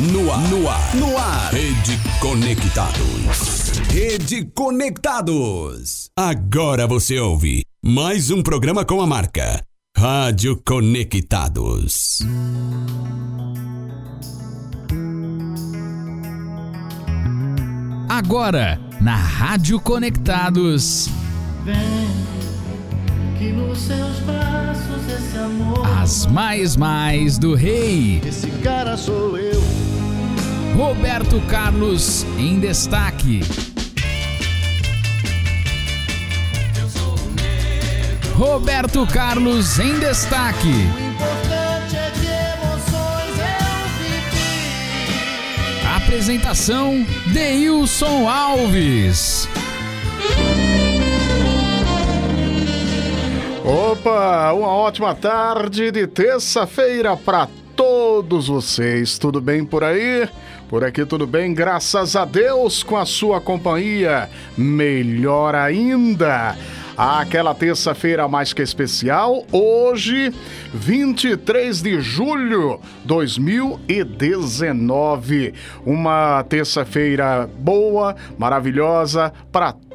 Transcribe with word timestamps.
No 0.00 0.32
ar, 0.32 0.48
no 0.48 0.66
ar, 0.66 0.96
no 0.96 1.18
ar. 1.18 1.52
Rede 1.52 2.00
Conectados. 2.20 3.70
Rede 3.90 4.46
Conectados. 4.54 6.08
Agora 6.18 6.86
você 6.86 7.18
ouve 7.18 7.66
mais 7.84 8.30
um 8.30 8.42
programa 8.42 8.82
com 8.82 9.02
a 9.02 9.06
marca 9.06 9.62
Rádio 9.94 10.58
Conectados. 10.64 12.20
Agora, 18.08 18.80
na 19.02 19.16
Rádio 19.16 19.78
Conectados. 19.80 21.10
Que 23.38 23.52
nos 23.52 23.78
seus 23.78 24.18
braços 24.20 25.08
esse 25.10 25.36
amor. 25.36 25.86
As 26.00 26.24
mais 26.24 26.74
mais 26.74 27.36
do 27.36 27.54
rei. 27.54 28.22
Esse 28.24 28.50
cara 28.62 28.96
sou 28.96 29.36
eu. 29.36 29.89
Roberto 30.80 31.38
Carlos 31.42 32.24
em 32.38 32.58
destaque. 32.58 33.42
Roberto 38.34 39.06
Carlos 39.06 39.78
em 39.78 39.98
destaque. 39.98 40.72
Apresentação 45.96 47.06
Deilson 47.26 48.26
Alves. 48.26 49.46
Opa, 53.66 54.54
uma 54.54 54.68
ótima 54.68 55.14
tarde 55.14 55.90
de 55.90 56.06
terça-feira 56.06 57.18
para 57.18 57.46
todos 57.76 58.48
vocês. 58.48 59.18
Tudo 59.18 59.42
bem 59.42 59.62
por 59.62 59.84
aí? 59.84 60.26
Por 60.70 60.82
aqui 60.84 61.04
tudo 61.04 61.26
bem, 61.26 61.52
graças 61.52 62.14
a 62.14 62.24
Deus, 62.24 62.84
com 62.84 62.96
a 62.96 63.04
sua 63.04 63.40
companhia. 63.40 64.30
Melhor 64.56 65.52
ainda. 65.52 66.56
Aquela 66.96 67.52
terça-feira 67.56 68.28
mais 68.28 68.52
que 68.52 68.62
especial, 68.62 69.44
hoje, 69.50 70.32
23 70.72 71.82
de 71.82 72.00
julho 72.00 72.78
2019. 73.04 75.54
Uma 75.84 76.44
terça-feira 76.44 77.50
boa, 77.58 78.14
maravilhosa 78.38 79.32
para 79.50 79.72
todos 79.72 79.89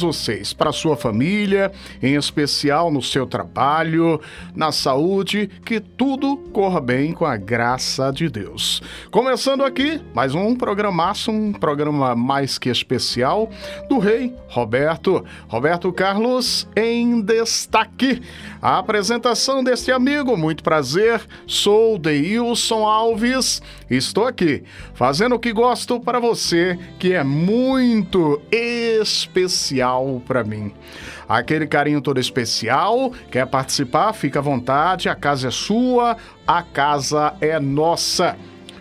vocês, 0.00 0.52
para 0.52 0.72
sua 0.72 0.96
família, 0.96 1.70
em 2.02 2.14
especial 2.14 2.90
no 2.90 3.02
seu 3.02 3.26
trabalho, 3.26 4.20
na 4.54 4.72
saúde, 4.72 5.50
que 5.64 5.80
tudo 5.80 6.36
corra 6.52 6.80
bem 6.80 7.12
com 7.12 7.26
a 7.26 7.36
graça 7.36 8.10
de 8.10 8.28
Deus. 8.28 8.82
Começando 9.10 9.62
aqui, 9.62 10.00
mais 10.14 10.34
um 10.34 10.54
programaço, 10.56 11.30
um 11.30 11.52
programa 11.52 12.14
mais 12.14 12.58
que 12.58 12.70
especial 12.70 13.50
do 13.88 13.98
rei 13.98 14.34
Roberto, 14.48 15.24
Roberto 15.46 15.92
Carlos 15.92 16.66
em 16.74 17.20
destaque. 17.20 18.22
A 18.62 18.78
apresentação 18.78 19.62
deste 19.62 19.92
amigo, 19.92 20.36
muito 20.36 20.62
prazer, 20.62 21.20
sou 21.46 21.98
Deilson 21.98 22.86
Alves, 22.86 23.60
estou 23.90 24.26
aqui 24.26 24.62
fazendo 24.94 25.34
o 25.34 25.38
que 25.38 25.52
gosto 25.52 26.00
para 26.00 26.18
você, 26.18 26.78
que 26.98 27.12
é 27.12 27.22
muito 27.22 28.40
especial 28.50 29.33
para 30.26 30.44
mim. 30.44 30.72
Aquele 31.28 31.66
carinho 31.66 32.00
todo 32.00 32.20
especial, 32.20 33.12
quer 33.30 33.46
participar? 33.46 34.12
Fica 34.12 34.38
à 34.38 34.42
vontade, 34.42 35.08
a 35.08 35.14
casa 35.14 35.48
é 35.48 35.50
sua, 35.50 36.16
a 36.46 36.62
casa 36.62 37.34
é 37.40 37.58
nossa. 37.58 38.36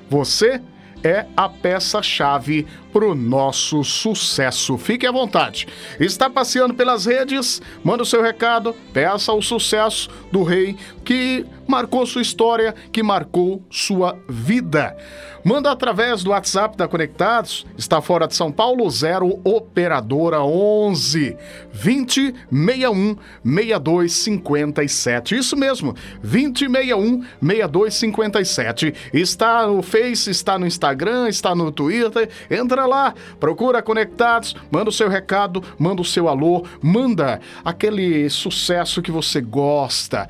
Você 0.09 0.61
é 1.03 1.25
a 1.35 1.49
peça-chave 1.49 2.65
para 2.91 3.05
o 3.05 3.15
nosso 3.15 3.83
sucesso. 3.83 4.77
Fique 4.77 5.07
à 5.07 5.11
vontade. 5.11 5.67
Está 5.99 6.29
passeando 6.29 6.73
pelas 6.73 7.05
redes? 7.05 7.61
Manda 7.83 8.03
o 8.03 8.05
seu 8.05 8.21
recado, 8.21 8.75
peça 8.93 9.33
o 9.33 9.41
sucesso 9.41 10.09
do 10.31 10.43
rei 10.43 10.77
que 11.03 11.45
marcou 11.67 12.05
sua 12.05 12.21
história, 12.21 12.73
que 12.91 13.03
marcou 13.03 13.61
sua 13.69 14.17
vida. 14.29 14.95
Manda 15.43 15.69
através 15.71 16.23
do 16.23 16.29
WhatsApp 16.29 16.77
da 16.77 16.87
Conectados, 16.87 17.65
está 17.77 18.01
fora 18.01 18.27
de 18.27 18.33
São 18.33 18.49
Paulo, 18.49 18.89
0 18.89 19.41
Operadora 19.43 20.41
11 20.41 21.35
20 21.69 22.33
61 22.49 23.17
62 23.43 24.13
57. 24.13 25.35
Isso 25.35 25.57
mesmo, 25.57 25.93
20 26.21 26.59
61 26.59 27.23
62 27.41 27.93
57. 27.93 28.93
Está 29.13 29.67
no 29.67 29.81
Face, 29.81 30.29
está 30.29 30.57
no 30.57 30.65
Instagram, 30.65 30.92
está 31.27 31.53
no 31.55 31.71
Twitter. 31.71 32.29
Entra 32.49 32.85
lá, 32.85 33.13
procura 33.39 33.81
Conectados, 33.81 34.55
manda 34.71 34.89
o 34.89 34.93
seu 34.93 35.09
recado, 35.09 35.63
manda 35.77 36.01
o 36.01 36.05
seu 36.05 36.27
alô, 36.27 36.65
manda 36.81 37.39
aquele 37.63 38.29
sucesso 38.29 39.01
que 39.01 39.11
você 39.11 39.41
gosta. 39.41 40.29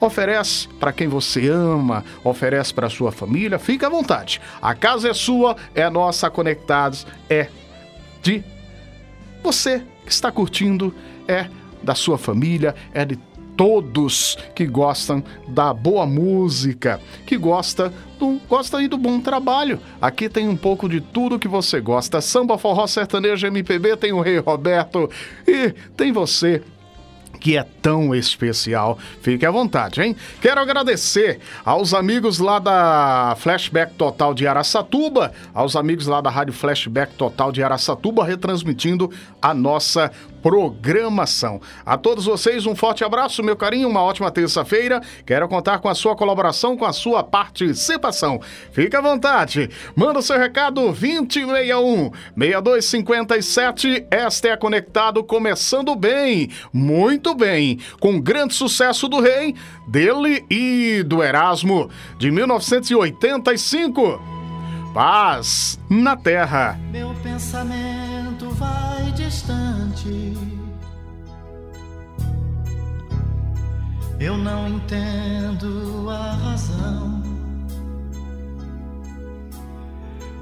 Oferece 0.00 0.66
para 0.66 0.92
quem 0.92 1.08
você 1.08 1.48
ama, 1.48 2.04
oferece 2.24 2.72
para 2.72 2.88
sua 2.88 3.12
família, 3.12 3.58
fica 3.58 3.86
à 3.86 3.90
vontade. 3.90 4.40
A 4.60 4.74
casa 4.74 5.10
é 5.10 5.14
sua, 5.14 5.56
é 5.74 5.88
nossa, 5.90 6.30
Conectados 6.30 7.06
é 7.28 7.48
de 8.22 8.42
você 9.42 9.82
que 10.04 10.12
está 10.12 10.32
curtindo, 10.32 10.94
é 11.28 11.46
da 11.82 11.94
sua 11.94 12.18
família, 12.18 12.74
é 12.92 13.04
de 13.04 13.18
todos 13.60 14.38
que 14.54 14.64
gostam 14.64 15.22
da 15.46 15.74
boa 15.74 16.06
música, 16.06 16.98
que 17.26 17.36
gosta 17.36 17.92
do, 18.18 18.40
gosta 18.48 18.78
aí 18.78 18.88
do 18.88 18.96
bom 18.96 19.20
trabalho. 19.20 19.78
Aqui 20.00 20.30
tem 20.30 20.48
um 20.48 20.56
pouco 20.56 20.88
de 20.88 20.98
tudo 20.98 21.38
que 21.38 21.46
você 21.46 21.78
gosta. 21.78 22.22
Samba, 22.22 22.56
forró, 22.56 22.86
sertanejo, 22.86 23.46
MPB, 23.46 23.98
tem 23.98 24.14
o 24.14 24.22
Rei 24.22 24.38
Roberto 24.38 25.10
e 25.46 25.74
tem 25.94 26.10
você 26.10 26.62
que 27.40 27.56
é 27.56 27.64
tão 27.82 28.14
especial. 28.14 28.98
Fique 29.22 29.44
à 29.44 29.50
vontade, 29.50 30.00
hein? 30.02 30.14
Quero 30.40 30.60
agradecer 30.60 31.40
aos 31.64 31.94
amigos 31.94 32.38
lá 32.38 32.58
da 32.58 33.34
Flashback 33.38 33.94
Total 33.94 34.34
de 34.34 34.46
Araçatuba, 34.46 35.32
aos 35.54 35.74
amigos 35.74 36.06
lá 36.06 36.20
da 36.20 36.30
Rádio 36.30 36.52
Flashback 36.52 37.14
Total 37.14 37.50
de 37.50 37.62
Araçatuba, 37.62 38.24
retransmitindo 38.24 39.10
a 39.40 39.54
nossa 39.54 40.12
programação. 40.42 41.60
A 41.84 41.96
todos 41.96 42.24
vocês, 42.24 42.66
um 42.66 42.74
forte 42.74 43.04
abraço, 43.04 43.42
meu 43.42 43.56
carinho, 43.56 43.88
uma 43.88 44.02
ótima 44.02 44.30
terça-feira. 44.30 45.00
Quero 45.24 45.48
contar 45.48 45.78
com 45.78 45.88
a 45.88 45.94
sua 45.94 46.16
colaboração, 46.16 46.76
com 46.76 46.84
a 46.84 46.92
sua 46.92 47.22
participação. 47.22 48.40
Fique 48.72 48.96
à 48.96 49.00
vontade. 49.00 49.70
Manda 49.94 50.18
o 50.18 50.22
seu 50.22 50.38
recado 50.38 50.80
2061 50.80 52.10
6257. 52.36 54.06
Esta 54.10 54.48
é 54.48 54.52
a 54.52 54.56
Conectado 54.56 55.22
começando 55.24 55.94
bem, 55.94 56.50
muito 56.72 57.34
bem, 57.34 57.78
com 57.98 58.20
grande 58.20 58.54
sucesso 58.54 59.08
do 59.08 59.20
rei, 59.20 59.54
dele 59.88 60.44
e 60.50 61.02
do 61.04 61.22
Erasmo 61.22 61.90
de 62.18 62.30
1985. 62.30 64.20
Paz 64.92 65.78
na 65.88 66.16
Terra. 66.16 66.78
Meu 66.90 67.14
pensamento 67.22 68.50
vai 68.50 68.89
distante. 69.30 70.36
Eu 74.18 74.36
não 74.36 74.68
entendo 74.68 76.10
a 76.10 76.32
razão. 76.34 77.22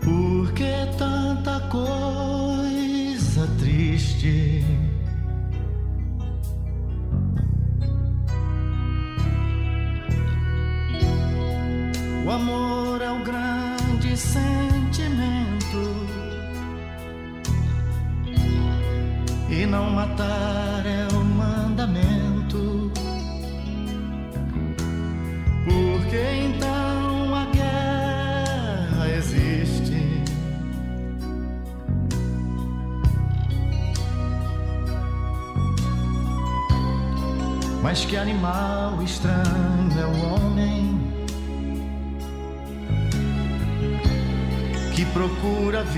Por 0.02 0.52
que 0.52 0.72
tanta 0.96 1.60
coisa 1.68 3.46
triste? 3.58 4.64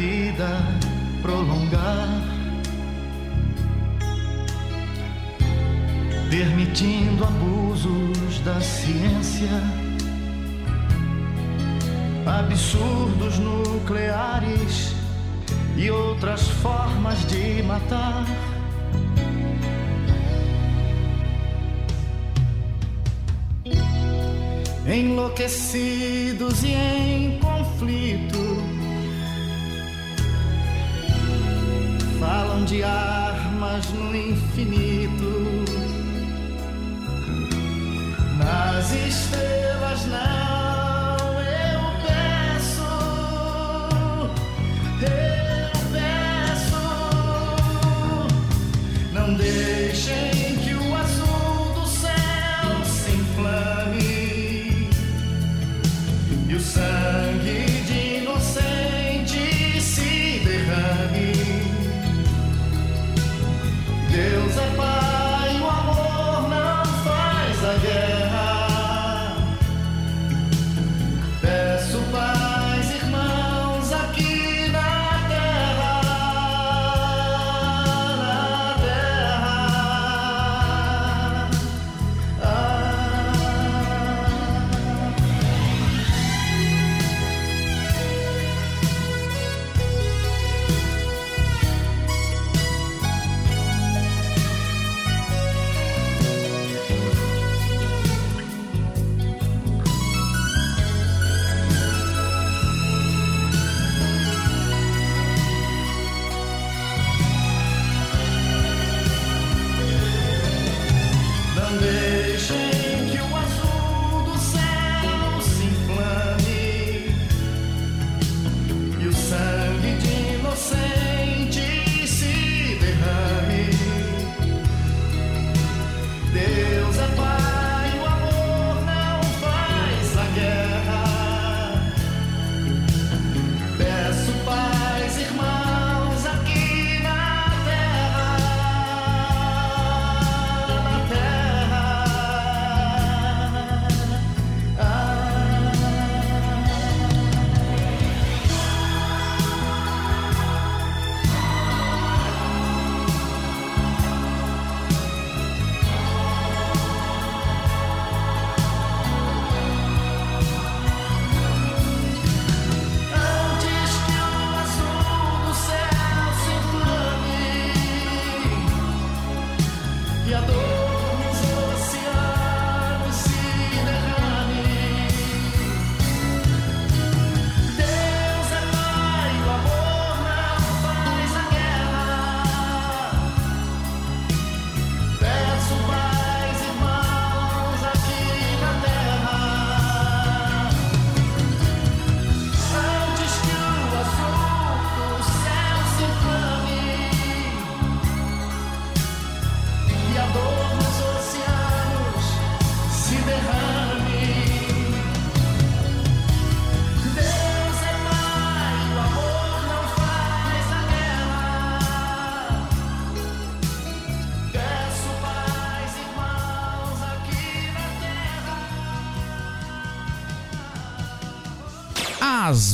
Vida 0.01 0.49
prolongar, 1.21 2.09
permitindo 6.31 7.23
abusos 7.23 8.41
da 8.41 8.59
ciência, 8.63 9.51
absurdos 12.25 13.39
nucleares 13.39 14.95
e 15.77 15.91
outras 15.91 16.49
formas 16.49 17.19
de 17.27 17.63
matar. 17.63 18.25
Enlouquecidos 24.87 26.65
e 26.65 26.73
em 26.73 27.39
conflito 27.39 28.80
falam 32.31 32.65
de 32.65 32.85
armas 32.85 33.91
no 33.91 34.15
infinito. 34.15 35.33
Nas 38.39 38.93
estrelas 38.93 40.07
não, 40.07 40.60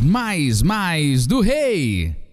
mais 0.00 0.62
mais 0.62 1.26
do 1.26 1.40
rei. 1.40 2.25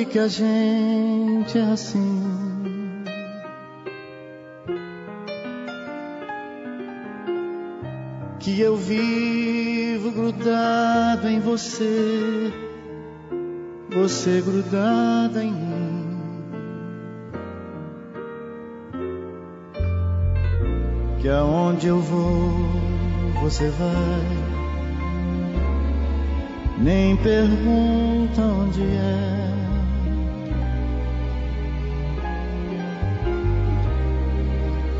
Sabe 0.00 0.04
que 0.06 0.18
a 0.18 0.28
gente 0.28 1.58
é 1.58 1.72
assim. 1.72 2.22
Que 8.38 8.60
eu 8.60 8.76
vivo 8.76 10.10
grudado 10.12 11.28
em 11.28 11.40
você, 11.40 12.52
você 13.90 14.40
grudada 14.40 15.44
em 15.44 15.52
mim. 15.52 16.20
Que 21.20 21.28
aonde 21.28 21.88
eu 21.88 22.00
vou, 22.00 22.50
você 23.42 23.68
vai 23.68 24.50
nem 26.78 27.14
pergunta 27.18 28.40
onde 28.40 28.82
é. 28.82 29.49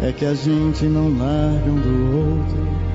É 0.02 0.12
que 0.12 0.24
a 0.24 0.34
gente 0.34 0.86
não 0.86 1.08
larga 1.18 1.70
um 1.70 1.80
do 1.80 2.16
outro 2.16 2.90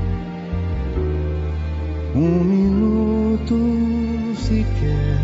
um 2.16 2.44
minuto 2.46 3.58
sequer. 4.38 5.20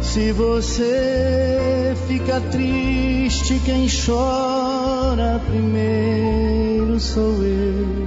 Se 0.00 0.32
você 0.32 1.94
fica 2.08 2.40
triste, 2.40 3.60
quem 3.66 3.86
chora 3.86 5.38
primeiro 5.46 6.98
sou 6.98 7.44
eu. 7.44 8.06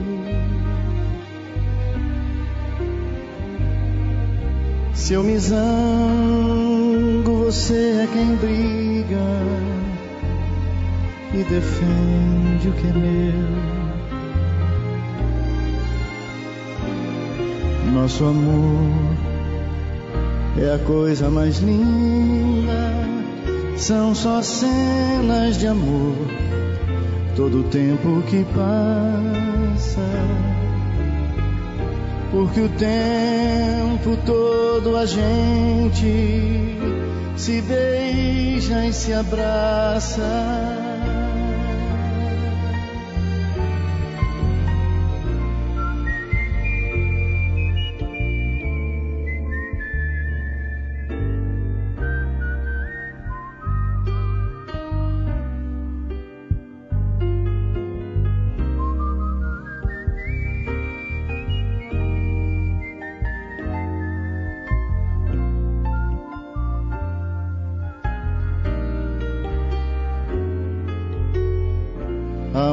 Se 4.94 5.14
eu 5.14 5.24
me 5.24 5.38
zango, 5.38 7.36
você 7.46 8.04
é 8.04 8.08
quem 8.12 8.36
briga 9.10 9.18
e 11.34 11.44
defende 11.44 12.70
o 12.70 12.74
que 12.74 12.88
é 12.88 12.94
meu. 12.94 13.50
Nosso 17.94 18.24
amor 18.26 19.16
é 20.58 20.76
a 20.76 20.80
coisa 20.80 21.30
mais 21.30 21.60
linda. 21.60 23.00
São 23.76 24.14
só 24.14 24.42
cenas 24.42 25.58
de 25.58 25.68
amor, 25.68 26.16
todo 27.36 27.62
o 27.62 27.64
tempo 27.64 28.22
que 28.28 28.44
passa 28.54 30.02
porque 32.32 32.62
o 32.62 32.70
tempo 32.70 34.18
todo 34.24 34.96
a 34.96 35.06
gente 35.06 36.69
se 37.40 37.62
beija 37.62 38.86
e 38.86 38.92
se 38.92 39.14
abraça. 39.14 40.69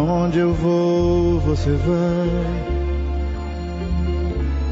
Aonde 0.08 0.38
eu 0.38 0.54
vou, 0.54 1.40
você 1.40 1.70
vai. 1.72 2.76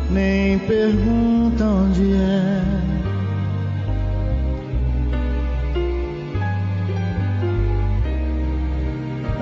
Nem 0.08 0.60
pergunta 0.60 1.64
onde 1.64 2.12
é. 2.12 2.62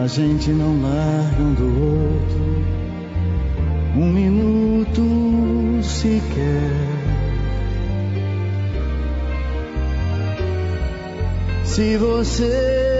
A 0.02 0.06
gente 0.06 0.50
não 0.50 0.80
larga 0.80 1.42
um 1.42 1.52
do 1.52 1.66
outro 1.66 2.42
um 3.94 4.06
minuto 4.06 5.82
sequer. 5.82 6.72
Se 11.64 11.98
você 11.98 12.91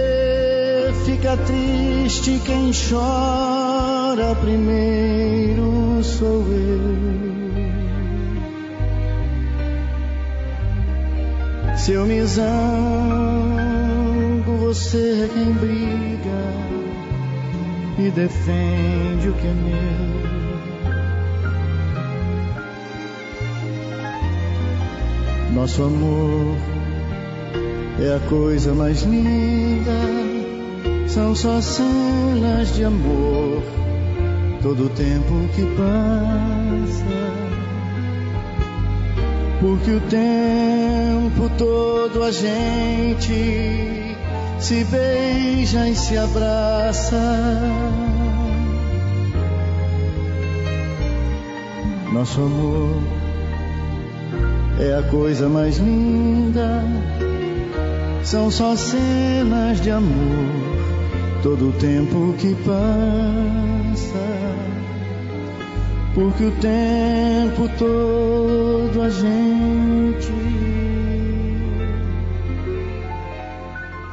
fica 1.05 1.37
triste, 1.37 2.41
quem 2.45 2.71
chora 2.71 4.35
primeiro 4.35 6.03
sou 6.03 6.45
eu. 6.51 7.23
Se 11.77 11.93
eu 11.93 12.05
me 12.05 12.23
zango, 12.25 12.45
você 14.57 15.25
é 15.25 15.29
quem 15.33 15.51
briga 15.53 16.13
e 17.99 18.09
defende 18.11 19.29
o 19.29 19.33
que 19.33 19.47
é 19.47 19.53
meu. 19.53 20.13
Nosso 25.53 25.83
amor 25.83 26.57
é 27.99 28.15
a 28.15 28.19
coisa 28.29 28.73
mais 28.73 29.03
linda. 29.03 30.12
São 31.13 31.35
só 31.35 31.61
cenas 31.61 32.73
de 32.73 32.85
amor, 32.85 33.61
todo 34.63 34.85
o 34.85 34.89
tempo 34.89 35.47
que 35.55 35.61
passa. 35.77 37.05
Porque 39.61 39.91
o 39.91 40.01
tempo 40.09 41.51
todo 41.55 42.23
a 42.23 42.31
gente 42.31 44.17
se 44.57 44.83
beija 44.85 45.87
e 45.87 45.95
se 45.95 46.17
abraça. 46.17 47.61
Nosso 52.11 52.41
amor 52.41 53.03
é 54.79 54.97
a 54.97 55.03
coisa 55.11 55.47
mais 55.47 55.77
linda. 55.77 56.83
São 58.23 58.49
só 58.49 58.75
cenas 58.75 59.79
de 59.79 59.91
amor, 59.91 60.62
todo 61.43 61.69
o 61.69 61.73
tempo 61.73 62.33
que 62.39 62.55
passa. 62.55 64.23
Porque 66.15 66.45
o 66.45 66.51
tempo 66.51 67.69
todo 67.77 69.01
a 69.01 69.09
gente 69.09 70.31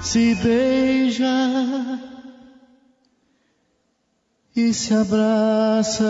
se 0.00 0.34
beija 0.34 2.00
e 4.56 4.74
se 4.74 4.92
abraça. 4.92 6.04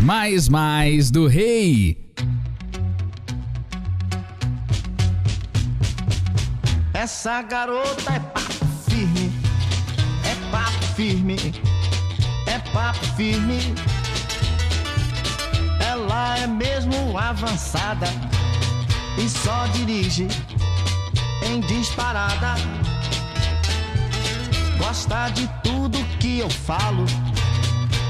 Mais 0.00 0.48
mais 0.48 1.10
do 1.10 1.26
rei. 1.26 1.98
Essa 6.94 7.42
garota 7.42 8.12
é 8.12 8.20
papo 8.20 8.66
firme, 8.88 9.32
é 10.24 10.50
papo 10.52 10.84
firme, 10.94 11.36
é 12.46 12.58
papo 12.72 13.04
firme. 13.16 13.58
Ela 15.80 16.38
é 16.38 16.46
mesmo 16.46 17.18
avançada 17.18 18.06
e 19.18 19.28
só 19.28 19.66
dirige 19.66 20.28
em 21.44 21.60
disparada. 21.60 22.54
Gosta 24.78 25.28
de 25.30 25.48
tudo 25.64 25.98
que 26.20 26.38
eu 26.38 26.48
falo, 26.48 27.04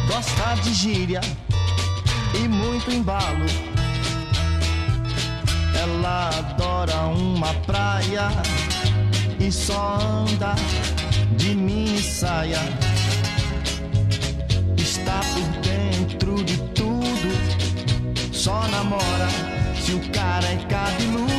gosta 0.07 0.55
de 0.63 0.75
gíria 0.75 1.21
e 2.35 2.49
muito 2.49 2.91
embalo. 2.91 3.47
Ela 5.75 6.29
adora 6.29 6.97
uma 7.07 7.55
praia 7.67 8.29
e 9.39 9.51
só 9.51 9.99
anda 10.01 10.55
de 11.37 11.55
mini 11.55 12.03
saia. 12.03 12.61
Está 14.77 15.21
por 15.21 15.61
dentro 15.63 16.45
de 16.45 16.59
tudo, 16.75 18.33
só 18.33 18.67
namora 18.69 19.29
se 19.81 19.93
o 19.93 20.01
cara 20.11 20.47
é 20.47 20.57
cabeludo. 20.69 21.39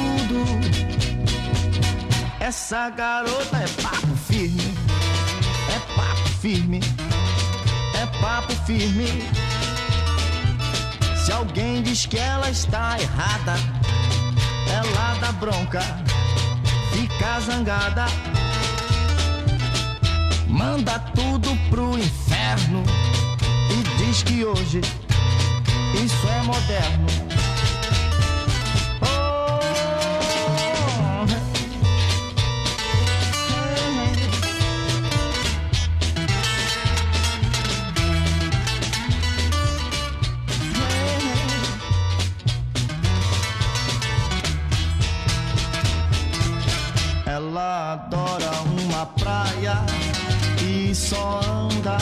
Essa 2.39 2.89
garota 2.89 3.58
é 3.58 3.67
papo 3.81 4.15
firme, 4.27 4.74
é 5.75 5.79
papo 5.96 6.29
firme, 6.41 6.79
é 7.93 8.05
papo 8.22 8.53
firme. 8.65 9.49
Alguém 11.39 11.81
diz 11.81 12.05
que 12.05 12.17
ela 12.17 12.50
está 12.51 13.00
errada, 13.00 13.55
ela 14.67 15.13
dá 15.22 15.31
bronca, 15.31 15.79
fica 16.91 17.39
zangada, 17.39 18.08
manda 20.50 21.00
tudo 21.15 21.55
pro 21.69 21.98
inferno 21.98 22.84
e 23.72 24.03
diz 24.03 24.22
que 24.22 24.43
hoje 24.43 24.81
isso 25.93 26.27
é 26.27 26.43
moderno. 26.43 27.28
Uma 48.41 49.05
praia 49.05 49.86
e 50.63 50.96
só 50.96 51.41
anda 51.43 51.98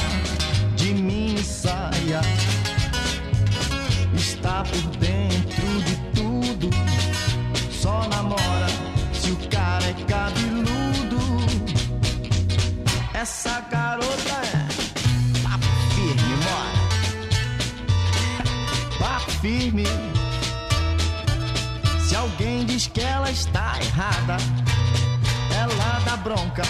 de 0.76 0.94
mini 0.94 1.44
saia. 1.44 2.22
Está 4.14 4.64
por 4.64 4.82
dentro 4.98 5.82
de 5.84 5.96
tudo, 6.14 6.70
só 7.72 8.08
namora 8.08 8.68
se 9.14 9.32
o 9.32 9.38
cara 9.50 9.86
é 9.88 9.94
cabeludo. 10.06 11.20
Essa 13.14 13.60
garota 13.72 14.42
é 14.44 14.68
papo 15.44 15.66
firme, 15.96 16.36
mora. 16.46 16.78
Papo 19.00 19.32
firme. 19.42 19.86
Se 22.08 22.16
alguém 22.16 22.66
diz 22.66 22.88
que 22.88 23.02
ela 23.02 23.30
está 23.32 23.80
errada 23.82 24.38
ela 25.72 26.00
dá 26.06 26.18
bronca, 26.18 26.64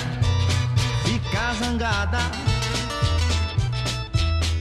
fica 1.04 1.54
zangada, 1.60 2.20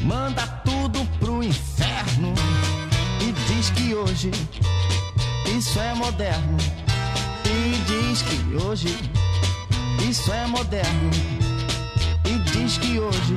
manda 0.02 0.46
tudo 0.64 1.04
pro 1.18 1.42
inferno 1.42 2.34
e 3.20 3.32
diz 3.52 3.70
que 3.70 3.94
hoje 3.94 4.30
isso 5.56 5.78
é 5.80 5.94
moderno. 5.94 6.56
E 7.44 7.78
diz 7.86 8.22
que 8.22 8.54
hoje 8.56 8.96
isso 10.08 10.32
é 10.32 10.46
moderno. 10.46 11.10
E 12.24 12.38
diz 12.50 12.78
que 12.78 12.98
hoje 12.98 13.36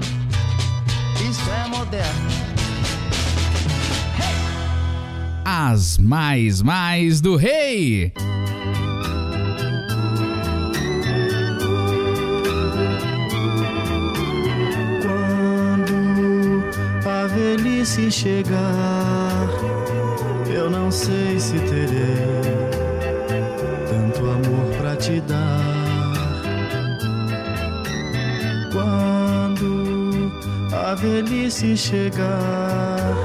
isso 1.30 1.52
é 1.52 1.68
moderno. 1.68 2.30
As 5.46 5.98
mais 5.98 6.62
mais 6.62 7.22
do 7.22 7.36
rei. 7.36 8.14
Velhice 17.80 18.12
chegar, 18.12 19.48
eu 20.54 20.70
não 20.70 20.92
sei 20.92 21.40
se 21.40 21.58
terei 21.60 22.28
tanto 23.88 24.20
amor 24.20 24.76
pra 24.78 24.96
te 24.98 25.22
dar. 25.22 25.64
Quando 28.74 30.30
a 30.74 30.94
velhice 30.96 31.78
chegar, 31.78 33.16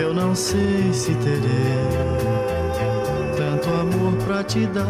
eu 0.00 0.14
não 0.14 0.36
sei 0.36 0.92
se 0.92 1.12
terei 1.14 1.88
tanto 3.36 3.68
amor 3.70 4.12
pra 4.24 4.44
te 4.44 4.66
dar. 4.66 4.86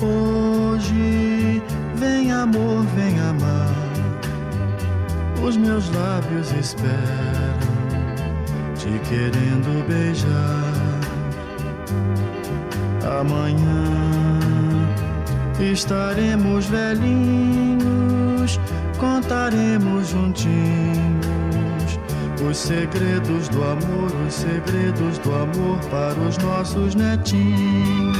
Hoje 0.00 1.60
vem 1.96 2.30
amor, 2.30 2.84
vem 2.94 3.18
amar 3.18 3.73
os 5.44 5.56
meus 5.56 5.90
lábios 5.90 6.52
esperam, 6.52 7.58
te 8.76 8.98
querendo 9.08 9.86
beijar. 9.86 10.72
Amanhã 13.20 14.00
estaremos 15.60 16.66
velhinhos, 16.66 18.58
contaremos 18.98 20.08
juntinhos 20.08 21.14
os 22.48 22.58
segredos 22.58 23.48
do 23.48 23.62
amor, 23.62 24.10
os 24.26 24.34
segredos 24.34 25.18
do 25.18 25.34
amor 25.34 25.78
para 25.90 26.18
os 26.20 26.36
nossos 26.38 26.94
netinhos. 26.94 28.14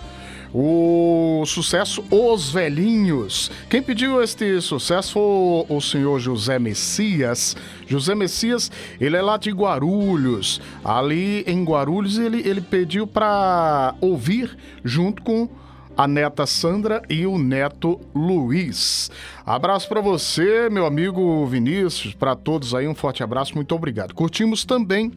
O 0.54 1.44
sucesso 1.46 2.04
Os 2.10 2.50
Velhinhos. 2.52 3.50
Quem 3.70 3.82
pediu 3.82 4.22
este 4.22 4.60
sucesso 4.60 5.12
foi 5.14 5.76
o 5.76 5.80
senhor 5.80 6.18
José 6.20 6.58
Messias. 6.58 7.56
José 7.86 8.14
Messias, 8.14 8.70
ele 9.00 9.16
é 9.16 9.22
lá 9.22 9.36
de 9.36 9.50
Guarulhos. 9.50 10.60
Ali 10.84 11.42
em 11.46 11.64
Guarulhos, 11.64 12.18
ele, 12.18 12.46
ele 12.46 12.60
pediu 12.60 13.06
para 13.06 13.94
ouvir 14.00 14.56
junto 14.84 15.22
com 15.22 15.48
a 15.96 16.06
neta 16.06 16.46
Sandra 16.46 17.02
e 17.08 17.26
o 17.26 17.38
neto 17.38 18.00
Luiz. 18.14 19.10
Abraço 19.44 19.88
para 19.88 20.00
você, 20.00 20.68
meu 20.70 20.86
amigo 20.86 21.46
Vinícius, 21.46 22.14
para 22.14 22.34
todos 22.34 22.74
aí 22.74 22.88
um 22.88 22.94
forte 22.94 23.22
abraço, 23.22 23.54
muito 23.54 23.74
obrigado. 23.74 24.14
Curtimos 24.14 24.64
também 24.64 25.12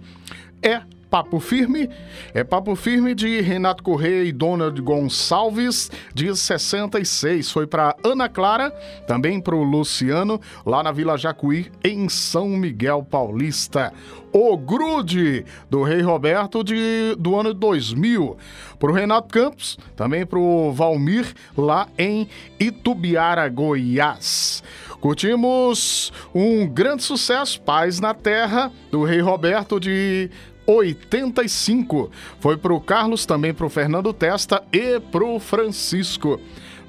é 0.62 0.82
Papo 1.10 1.40
Firme. 1.40 1.90
É 2.34 2.44
Papo 2.44 2.76
Firme 2.76 3.16
de 3.16 3.42
Renato 3.42 3.84
Correia 3.84 4.24
e 4.24 4.32
Donald 4.32 4.80
Gonçalves, 4.82 5.92
de 6.14 6.36
66. 6.36 7.52
Foi 7.52 7.68
para 7.68 7.96
Ana 8.04 8.28
Clara, 8.28 8.72
também 9.08 9.40
para 9.40 9.56
o 9.56 9.64
Luciano, 9.64 10.40
lá 10.66 10.84
na 10.84 10.92
Vila 10.92 11.18
Jacuí, 11.18 11.72
em 11.84 12.10
São 12.10 12.50
Miguel 12.50 13.04
Paulista. 13.04 13.94
O 14.34 14.58
Grude, 14.58 15.46
do 15.70 15.82
Rei 15.84 16.02
Roberto, 16.02 16.62
de, 16.62 17.16
do 17.18 17.40
ano 17.40 17.54
2000. 17.54 18.38
Para 18.78 18.92
o 18.92 18.94
Renato 18.94 19.30
Campos, 19.30 19.78
também 19.96 20.26
para 20.26 20.38
o 20.38 20.74
Valmir, 20.74 21.34
lá 21.58 21.88
em 21.98 22.28
Itubiara, 22.60 23.48
Goiás. 23.48 24.62
Curtimos 25.00 26.12
um 26.34 26.68
grande 26.68 27.04
sucesso, 27.04 27.62
Paz 27.62 28.00
na 28.00 28.14
Terra, 28.14 28.72
do 28.92 29.04
Rei 29.04 29.22
Roberto, 29.22 29.80
de 29.80 30.30
85. 30.66 32.12
Foi 32.40 32.58
para 32.58 32.74
o 32.74 32.82
Carlos, 32.82 33.26
também 33.26 33.54
para 33.54 33.66
o 33.66 33.70
Fernando 33.70 34.14
Testa 34.14 34.64
e 34.72 35.00
para 35.00 35.24
o 35.24 35.40
Francisco. 35.40 36.40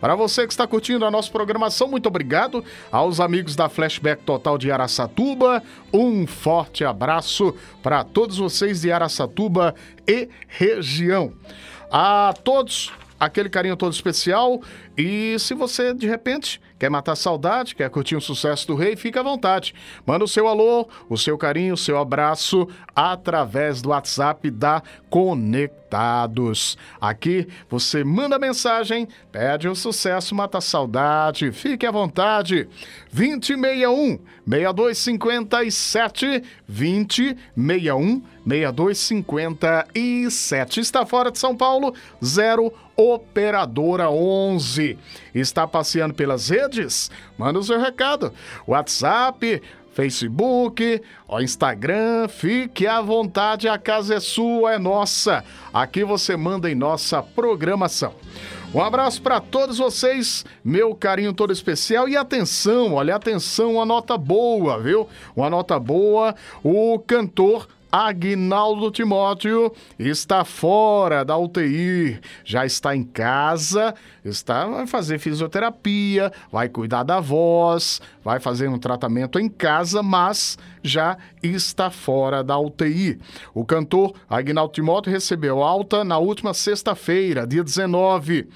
Para 0.00 0.14
você 0.14 0.46
que 0.46 0.52
está 0.52 0.66
curtindo 0.66 1.06
a 1.06 1.10
nossa 1.10 1.30
programação, 1.30 1.88
muito 1.88 2.06
obrigado. 2.06 2.62
Aos 2.92 3.18
amigos 3.18 3.56
da 3.56 3.68
Flashback 3.68 4.22
Total 4.24 4.58
de 4.58 4.70
Araçatuba, 4.70 5.62
um 5.92 6.26
forte 6.26 6.84
abraço 6.84 7.54
para 7.82 8.04
todos 8.04 8.36
vocês 8.36 8.82
de 8.82 8.92
Araçatuba 8.92 9.74
e 10.06 10.28
região. 10.48 11.32
A 11.90 12.34
todos, 12.44 12.92
aquele 13.18 13.48
carinho 13.48 13.76
todo 13.76 13.92
especial. 13.92 14.60
E 14.98 15.38
se 15.38 15.54
você, 15.54 15.94
de 15.94 16.06
repente, 16.06 16.60
quer 16.78 16.90
matar 16.90 17.16
saudade, 17.16 17.74
quer 17.74 17.88
curtir 17.90 18.16
o 18.16 18.20
sucesso 18.20 18.66
do 18.66 18.74
rei, 18.74 18.96
fica 18.96 19.20
à 19.20 19.22
vontade. 19.22 19.74
Manda 20.04 20.24
o 20.24 20.28
seu 20.28 20.46
alô, 20.46 20.88
o 21.08 21.16
seu 21.16 21.38
carinho, 21.38 21.74
o 21.74 21.76
seu 21.78 21.98
abraço 21.98 22.68
através 22.94 23.80
do 23.80 23.90
WhatsApp 23.90 24.50
da 24.50 24.82
Conectados. 25.08 26.76
Aqui 27.00 27.48
você 27.68 28.04
manda 28.04 28.38
mensagem, 28.38 29.08
pede 29.32 29.68
o 29.68 29.74
sucesso, 29.74 30.34
mata 30.34 30.60
saudade, 30.60 31.52
fique 31.52 31.86
à 31.86 31.90
vontade. 31.90 32.68
2061 33.12 34.18
6257 34.46 36.42
2061 36.68 38.36
6257. 38.46 40.80
Está 40.80 41.04
fora 41.04 41.30
de 41.30 41.38
São 41.38 41.54
Paulo, 41.56 41.92
0 42.24 42.72
Operadora 42.96 44.11
11. 44.11 44.98
Está 45.35 45.66
passeando 45.66 46.14
pelas 46.14 46.48
redes? 46.48 47.11
Manda 47.37 47.59
o 47.59 47.62
seu 47.62 47.78
recado. 47.78 48.32
WhatsApp, 48.66 49.62
Facebook, 49.92 51.02
o 51.26 51.40
Instagram, 51.40 52.28
fique 52.28 52.87
à 52.87 53.00
vontade, 53.00 53.68
a 53.68 53.78
casa 53.78 54.14
é 54.14 54.20
sua, 54.20 54.74
é 54.74 54.78
nossa. 54.78 55.44
Aqui 55.72 56.04
você 56.04 56.37
manda 56.37 56.70
em 56.70 56.74
nossa 56.74 57.22
programação. 57.22 58.14
Um 58.74 58.82
abraço 58.82 59.22
para 59.22 59.40
todos 59.40 59.78
vocês, 59.78 60.44
meu 60.62 60.94
carinho 60.94 61.32
todo 61.32 61.52
especial 61.52 62.09
e 62.09 62.16
atenção, 62.16 62.92
olha, 62.92 63.16
atenção, 63.16 63.76
uma 63.76 63.87
nota 63.87 64.18
boa, 64.18 64.78
viu? 64.78 65.09
Uma 65.35 65.48
nota 65.48 65.78
boa, 65.78 66.35
o 66.62 66.98
cantor 66.98 67.66
Agnaldo 67.98 68.90
Timóteo 68.90 69.72
está 69.98 70.44
fora 70.44 71.24
da 71.24 71.35
UTI, 71.38 72.20
já 72.44 72.66
está 72.66 72.94
em 72.94 73.02
casa, 73.02 73.94
está 74.22 74.66
vai 74.66 74.87
fazer 74.87 75.18
fisioterapia, 75.18 76.30
vai 76.52 76.68
cuidar 76.68 77.04
da 77.04 77.20
voz, 77.20 78.02
vai 78.22 78.38
fazer 78.38 78.68
um 78.68 78.78
tratamento 78.78 79.38
em 79.38 79.48
casa, 79.48 80.02
mas 80.02 80.59
já 80.82 81.16
está 81.42 81.90
fora 81.90 82.44
da 82.44 82.59
UTI. 82.59 83.18
O 83.54 83.64
cantor 83.64 84.12
Agnaldo 84.28 84.74
Timóteo 84.74 85.11
recebeu 85.11 85.62
alta 85.62 86.04
na 86.04 86.18
última 86.18 86.52
sexta-feira, 86.52 87.46
dia 87.46 87.64
19. 87.64 88.46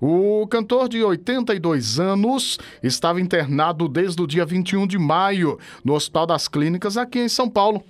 O 0.00 0.44
cantor 0.48 0.88
de 0.88 1.04
82 1.04 2.00
anos 2.00 2.58
estava 2.82 3.20
internado 3.20 3.86
desde 3.86 4.20
o 4.20 4.26
dia 4.26 4.44
21 4.44 4.88
de 4.88 4.98
maio 4.98 5.56
no 5.84 5.94
Hospital 5.94 6.26
das 6.26 6.48
Clínicas 6.48 6.96
aqui 6.96 7.20
em 7.20 7.28
São 7.28 7.48
Paulo 7.48 7.84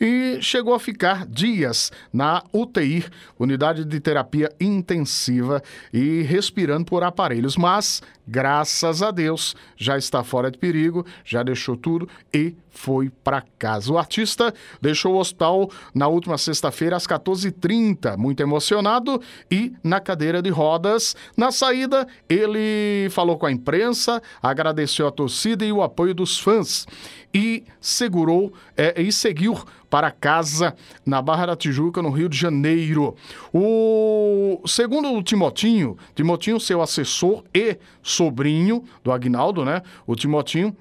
e 0.00 0.38
chegou 0.40 0.74
a 0.74 0.80
ficar 0.80 1.26
dias 1.26 1.90
na 2.12 2.42
UTI, 2.52 3.04
unidade 3.38 3.84
de 3.84 4.00
terapia 4.00 4.50
intensiva, 4.60 5.62
e 5.92 6.22
respirando 6.22 6.84
por 6.84 7.02
aparelhos, 7.02 7.56
mas 7.56 8.02
graças 8.26 9.02
a 9.02 9.10
Deus 9.10 9.54
já 9.76 9.96
está 9.96 10.22
fora 10.24 10.50
de 10.50 10.58
perigo, 10.58 11.06
já 11.24 11.42
deixou 11.42 11.76
tudo 11.76 12.08
e 12.32 12.54
foi 12.76 13.10
para 13.24 13.42
casa. 13.58 13.92
O 13.92 13.98
artista 13.98 14.52
deixou 14.80 15.14
o 15.14 15.18
hospital 15.18 15.70
na 15.94 16.06
última 16.06 16.36
sexta-feira 16.38 16.96
às 16.96 17.06
14h30, 17.06 18.16
muito 18.16 18.40
emocionado 18.40 19.20
e 19.50 19.72
na 19.82 19.98
cadeira 19.98 20.42
de 20.42 20.50
rodas. 20.50 21.16
Na 21.36 21.50
saída, 21.50 22.06
ele 22.28 23.08
falou 23.10 23.38
com 23.38 23.46
a 23.46 23.52
imprensa, 23.52 24.22
agradeceu 24.42 25.08
a 25.08 25.10
torcida 25.10 25.64
e 25.64 25.72
o 25.72 25.82
apoio 25.82 26.14
dos 26.14 26.38
fãs 26.38 26.86
e 27.32 27.64
segurou 27.80 28.52
é, 28.76 29.00
e 29.00 29.12
seguiu 29.12 29.58
para 29.90 30.10
casa 30.10 30.74
na 31.04 31.20
Barra 31.20 31.46
da 31.46 31.56
Tijuca, 31.56 32.02
no 32.02 32.10
Rio 32.10 32.28
de 32.28 32.36
Janeiro. 32.36 33.14
O 33.52 34.60
segundo 34.66 35.12
o 35.12 35.22
Timotinho, 35.22 35.96
Timotinho, 36.14 36.58
seu 36.58 36.82
assessor 36.82 37.44
e 37.54 37.78
sobrinho 38.02 38.84
do 39.04 39.12
Agnaldo, 39.12 39.64
né? 39.64 39.82
O 40.06 40.14
Timotinho 40.14 40.76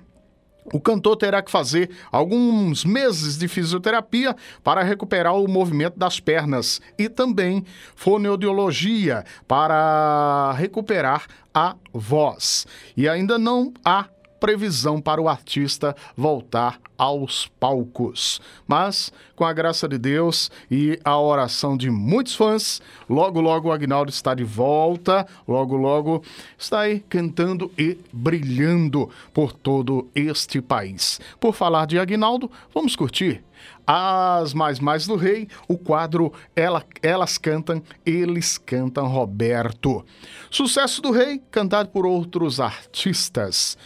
o 0.73 0.79
cantor 0.79 1.15
terá 1.15 1.41
que 1.41 1.51
fazer 1.51 1.89
alguns 2.11 2.83
meses 2.83 3.37
de 3.37 3.47
fisioterapia 3.47 4.35
para 4.63 4.83
recuperar 4.83 5.35
o 5.35 5.47
movimento 5.47 5.97
das 5.97 6.19
pernas 6.19 6.81
e 6.97 7.07
também 7.07 7.63
fonoaudiologia 7.95 9.23
para 9.47 10.53
recuperar 10.57 11.27
a 11.53 11.75
voz. 11.93 12.65
E 12.97 13.07
ainda 13.07 13.37
não 13.37 13.73
há 13.83 14.07
previsão 14.45 15.01
para 15.01 15.19
o 15.19 15.27
artista 15.27 15.95
voltar 16.15 16.79
aos 16.95 17.47
palcos. 17.59 18.39
Mas, 18.67 19.11
com 19.35 19.43
a 19.43 19.51
graça 19.51 19.87
de 19.87 19.97
Deus 19.97 20.51
e 20.69 20.99
a 21.03 21.19
oração 21.19 21.75
de 21.75 21.89
muitos 21.89 22.35
fãs, 22.35 22.79
logo, 23.09 23.41
logo 23.41 23.69
o 23.69 23.71
Agnaldo 23.71 24.11
está 24.11 24.35
de 24.35 24.43
volta, 24.43 25.25
logo, 25.47 25.75
logo 25.75 26.23
está 26.59 26.81
aí 26.81 26.99
cantando 26.99 27.71
e 27.75 27.97
brilhando 28.13 29.09
por 29.33 29.51
todo 29.51 30.07
este 30.13 30.61
país. 30.61 31.19
Por 31.39 31.55
falar 31.55 31.87
de 31.87 31.97
Agnaldo, 31.97 32.51
vamos 32.71 32.95
curtir 32.95 33.43
as 33.87 34.53
Mais 34.53 34.79
Mais 34.79 35.07
do 35.07 35.15
Rei, 35.15 35.47
o 35.67 35.77
quadro 35.77 36.31
Ela, 36.55 36.83
Elas 37.01 37.37
Cantam, 37.37 37.81
Eles 38.05 38.59
Cantam 38.59 39.07
Roberto. 39.07 40.05
Sucesso 40.51 41.01
do 41.01 41.11
Rei, 41.11 41.41
cantado 41.51 41.89
por 41.89 42.05
outros 42.05 42.59
artistas. 42.59 43.77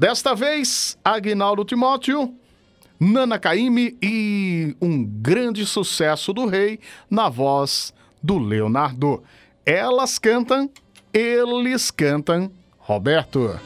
Desta 0.00 0.34
vez, 0.34 0.96
Agnaldo 1.04 1.62
Timóteo, 1.62 2.34
Nana 2.98 3.38
Caymmi 3.38 3.98
e 4.02 4.74
um 4.80 5.04
grande 5.04 5.66
sucesso 5.66 6.32
do 6.32 6.46
rei 6.46 6.80
na 7.10 7.28
voz 7.28 7.92
do 8.22 8.38
Leonardo. 8.38 9.22
Elas 9.66 10.18
cantam, 10.18 10.70
eles 11.12 11.90
cantam, 11.90 12.50
Roberto. 12.78 13.60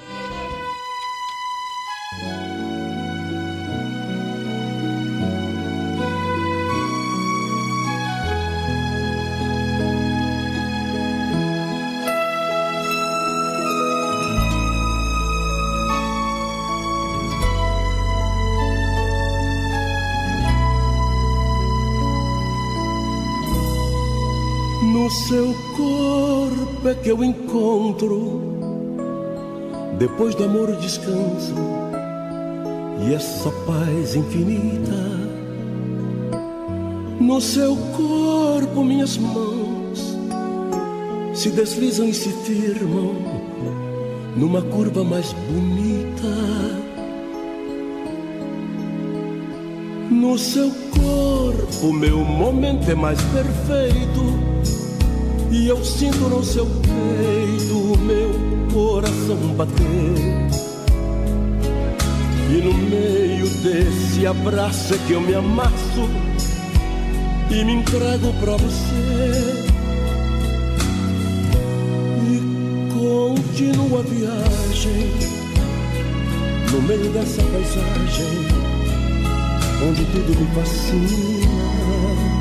Seu 25.28 25.54
corpo 25.74 26.87
é 26.87 26.94
que 26.94 27.10
eu 27.10 27.24
encontro, 27.24 28.42
depois 29.98 30.34
do 30.34 30.44
amor 30.44 30.76
descanso, 30.76 31.54
e 33.06 33.14
essa 33.14 33.50
paz 33.66 34.14
infinita. 34.14 34.92
No 37.18 37.40
seu 37.40 37.74
corpo, 37.96 38.84
minhas 38.84 39.16
mãos 39.16 40.14
se 41.32 41.48
deslizam 41.50 42.06
e 42.06 42.12
se 42.12 42.28
firmam 42.28 43.14
numa 44.37 44.60
curva 44.60 45.02
mais 45.02 45.32
bonita. 45.32 46.28
No 50.10 50.37
seu 50.37 50.70
corpo, 50.92 51.92
meu 51.94 52.18
momento 52.18 52.90
é 52.90 52.94
mais 52.94 53.18
perfeito. 53.22 54.84
E 55.57 55.69
eu 55.69 55.85
sinto 55.85 56.29
no 56.29 56.43
seu 56.43 56.67
peito 56.67 57.97
meu 58.01 58.29
coração 58.73 59.37
bater. 59.57 59.85
E 62.51 62.61
no 62.61 62.75
meio 62.75 63.49
desse 63.62 64.27
abraço 64.27 64.95
é 64.95 64.99
que 65.07 65.12
eu 65.12 65.21
me 65.21 65.33
amasso 65.33 66.09
e 67.53 67.64
me 67.64 67.75
entrego 67.75 68.33
pra 68.40 68.57
você. 68.57 69.64
E 72.33 72.93
continuo 72.93 74.01
a 74.01 74.03
viagem 74.03 75.07
no 76.73 76.83
meio 76.83 77.12
dessa 77.12 77.43
paisagem 77.45 78.27
onde 79.88 80.05
tudo 80.07 80.37
me 80.37 80.47
fascina. 80.53 82.34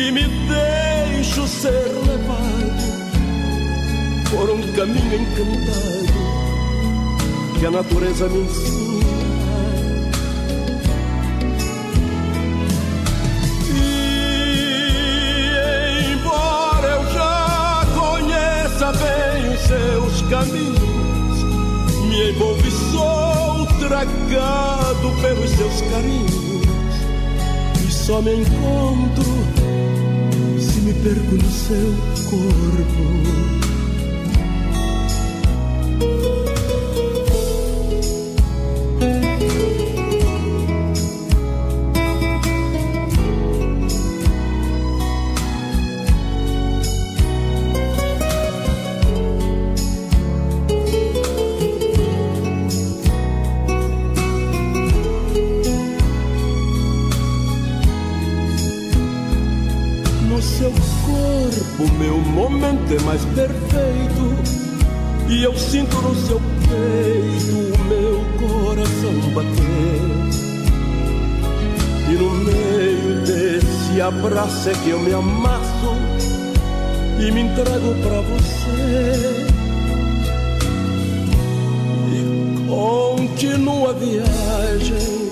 E 0.00 0.12
me 0.12 0.22
deixo 0.22 1.48
ser 1.48 1.90
levado 2.06 2.78
por 4.30 4.48
um 4.48 4.72
caminho 4.72 5.22
encantado 5.22 6.06
que 7.58 7.66
a 7.66 7.70
natureza 7.72 8.28
me 8.28 8.42
ensina. 8.42 8.78
E 13.74 13.82
embora 16.12 16.88
eu 16.88 17.04
já 17.12 17.84
conheça 17.98 18.92
bem 18.92 19.52
os 19.52 19.60
seus 19.62 20.22
caminhos, 20.30 21.42
me 22.08 22.30
envolvo 22.30 22.64
e 22.64 22.70
sou 22.92 23.66
tragado 23.80 25.10
pelos 25.20 25.50
seus 25.50 25.80
carinhos 25.90 26.38
e 27.84 27.90
só 27.90 28.22
me 28.22 28.36
encontro 28.36 29.57
perco 31.02 31.34
no 31.34 31.50
seu 31.50 31.94
corpo. 32.30 33.57
É 74.68 74.72
que 74.84 74.90
eu 74.90 75.00
me 75.00 75.12
amasso 75.14 75.96
e 77.18 77.32
me 77.32 77.40
entrego 77.40 77.94
pra 78.02 78.20
você 78.20 79.46
e 82.12 82.68
continuo 82.68 83.88
a 83.88 83.92
viagem 83.94 85.30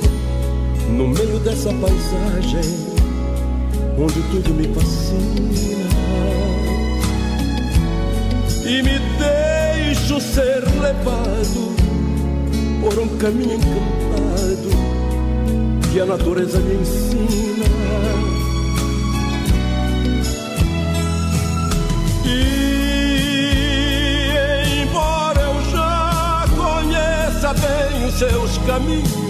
no 0.89 1.09
meio 1.09 1.39
dessa 1.41 1.71
paisagem 1.75 2.87
onde 3.99 4.23
tudo 4.31 4.55
me 4.55 4.69
fascina 4.69 5.91
e 8.65 8.83
me 8.83 8.99
deixo 9.19 10.19
ser 10.19 10.65
levado 10.81 11.77
por 12.81 12.99
um 12.99 13.09
caminho 13.19 13.53
encantado 13.53 14.71
que 15.93 16.01
a 16.01 16.07
natureza 16.07 16.59
me 16.59 16.75
ensina. 16.75 18.36
Caminhos 28.67 29.27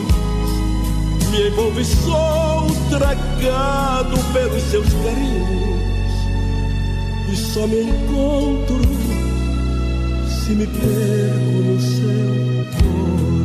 me 1.30 1.48
envolvo 1.48 1.80
e 1.80 1.84
sou 1.84 2.66
tragado 2.88 4.16
pelos 4.32 4.62
seus 4.62 4.86
carinhos 4.86 5.76
e 7.30 7.36
só 7.36 7.66
me 7.66 7.82
encontro 7.82 8.80
se 10.28 10.52
me 10.52 10.66
perco 10.66 11.50
no 11.64 11.80
seu 11.80 12.64
corpo. 12.80 13.35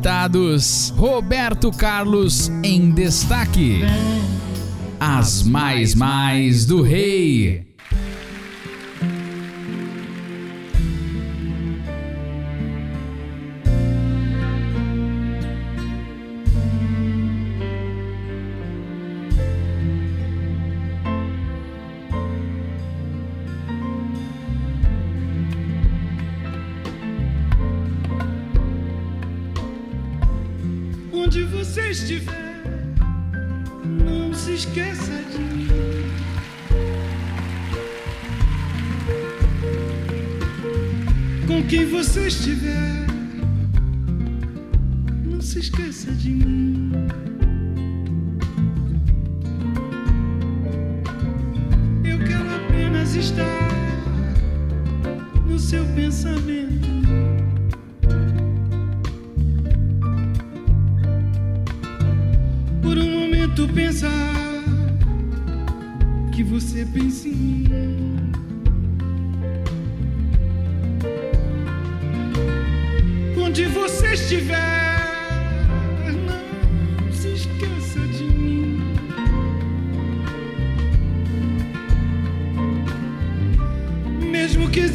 Conectados, 0.00 0.94
Roberto 0.96 1.70
Carlos 1.70 2.48
em 2.64 2.90
destaque. 2.90 3.82
As 4.98 5.42
mais 5.42 5.94
mais 5.94 6.64
do 6.64 6.80
rei. 6.80 7.69
Estar 53.20 53.44
no 55.46 55.58
seu 55.58 55.84
pensamento. 55.94 56.70
por 62.82 62.96
um 62.98 63.20
momento 63.20 63.68
pensar 63.68 64.34
que 66.32 66.42
você 66.42 66.86
pensa 66.86 67.28
em 67.28 67.34
mim. 67.34 68.32
Onde 73.36 73.66
você 73.66 74.14
estiver, 74.14 74.89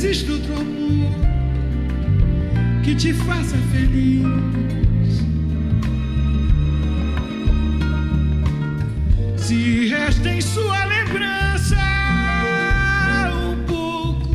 existe 0.05 0.31
outro 0.31 0.53
amor 0.53 1.11
que 2.83 2.93
te 2.93 3.11
faça 3.11 3.57
feliz. 3.71 4.23
Se 9.35 9.87
resta 9.87 10.29
em 10.29 10.41
sua 10.41 10.85
lembrança 10.85 11.77
um 13.33 13.65
pouco 13.65 14.29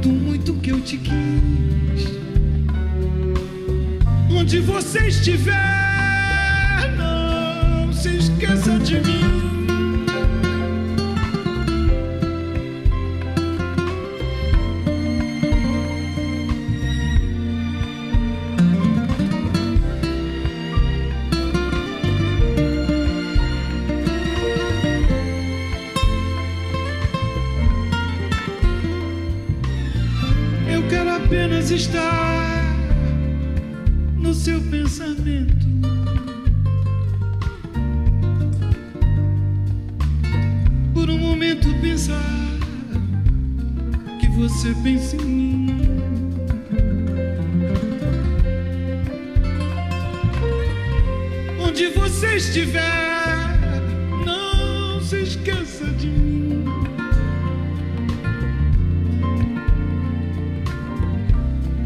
do 0.00 0.08
muito 0.08 0.54
que 0.54 0.70
eu 0.70 0.80
te 0.80 0.96
quis, 0.96 2.08
onde 4.30 4.60
você 4.60 5.08
estiver, 5.08 5.54
não 6.96 7.92
se 7.92 8.16
esqueça 8.16 8.78
de 8.78 8.94
mim. 9.00 9.17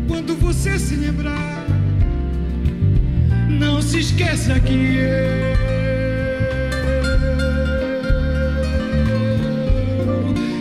Quando 0.09 0.35
você 0.37 0.79
se 0.79 0.97
lembrar, 0.97 1.65
não 3.49 3.81
se 3.81 4.01
esqueça 4.01 4.59
que 4.61 4.73
eu, 4.73 5.57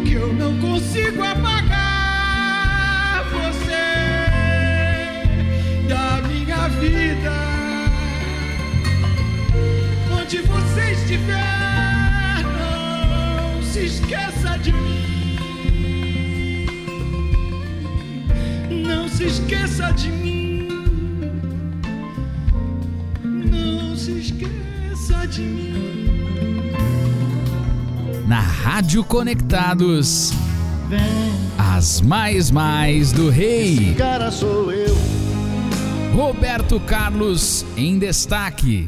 que 0.06 0.14
eu 0.14 0.32
não 0.34 0.58
consigo 0.60 1.24
apagar 1.24 3.26
você 3.32 4.28
da 5.88 6.22
minha 6.28 6.68
vida. 6.80 7.32
Onde 10.20 10.38
você 10.40 10.92
estiver, 10.92 12.44
não 12.60 13.64
se 13.64 13.86
esqueça 13.86 14.58
de 14.60 14.72
mim. 14.72 15.11
Se 19.22 19.28
esqueça 19.28 19.92
de 19.92 20.10
mim. 20.10 20.68
Não 23.24 23.96
se 23.96 24.12
esqueça 24.14 25.28
de 25.28 25.42
mim. 25.42 26.72
Na 28.28 28.40
Rádio 28.40 29.04
Conectados, 29.04 30.34
Vem, 30.90 31.00
as 31.58 32.02
mais 32.02 32.50
mais 32.50 33.12
do 33.12 33.30
rei. 33.30 33.94
cara 33.96 34.32
sou 34.32 34.72
eu. 34.72 34.98
Roberto 36.16 36.80
Carlos 36.80 37.64
em 37.78 38.00
destaque. 38.00 38.88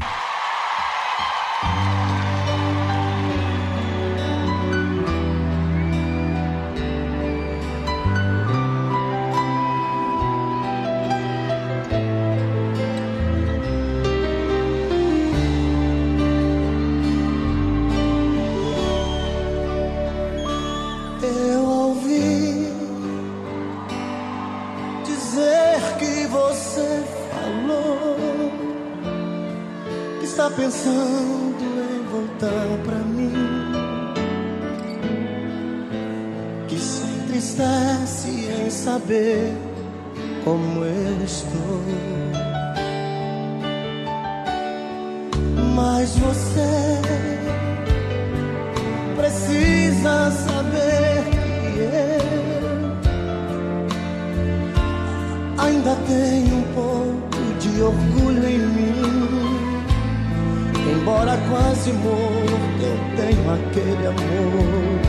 Embora 61.04 61.38
quase 61.50 61.92
morto, 61.92 62.82
eu 62.82 62.98
tenho 63.18 63.54
aquele 63.54 64.08
amor. 64.08 65.02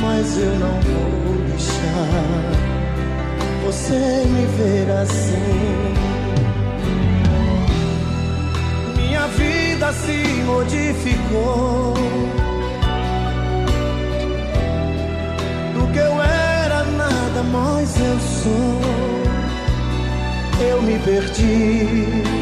Mas 0.00 0.38
eu 0.38 0.54
não 0.60 0.80
vou 0.82 1.46
deixar 1.48 2.70
você 3.64 4.24
me 4.28 4.46
ver 4.56 4.88
assim. 4.92 5.94
Minha 8.96 9.26
vida 9.26 9.92
se 9.94 10.44
modificou. 10.44 11.94
Do 15.74 15.92
que 15.92 15.98
eu 15.98 16.22
era, 16.22 16.84
nada 16.84 17.42
mais 17.50 17.96
eu 17.98 18.20
sou. 18.20 18.80
Eu 20.60 20.80
me 20.82 21.00
perdi. 21.00 22.39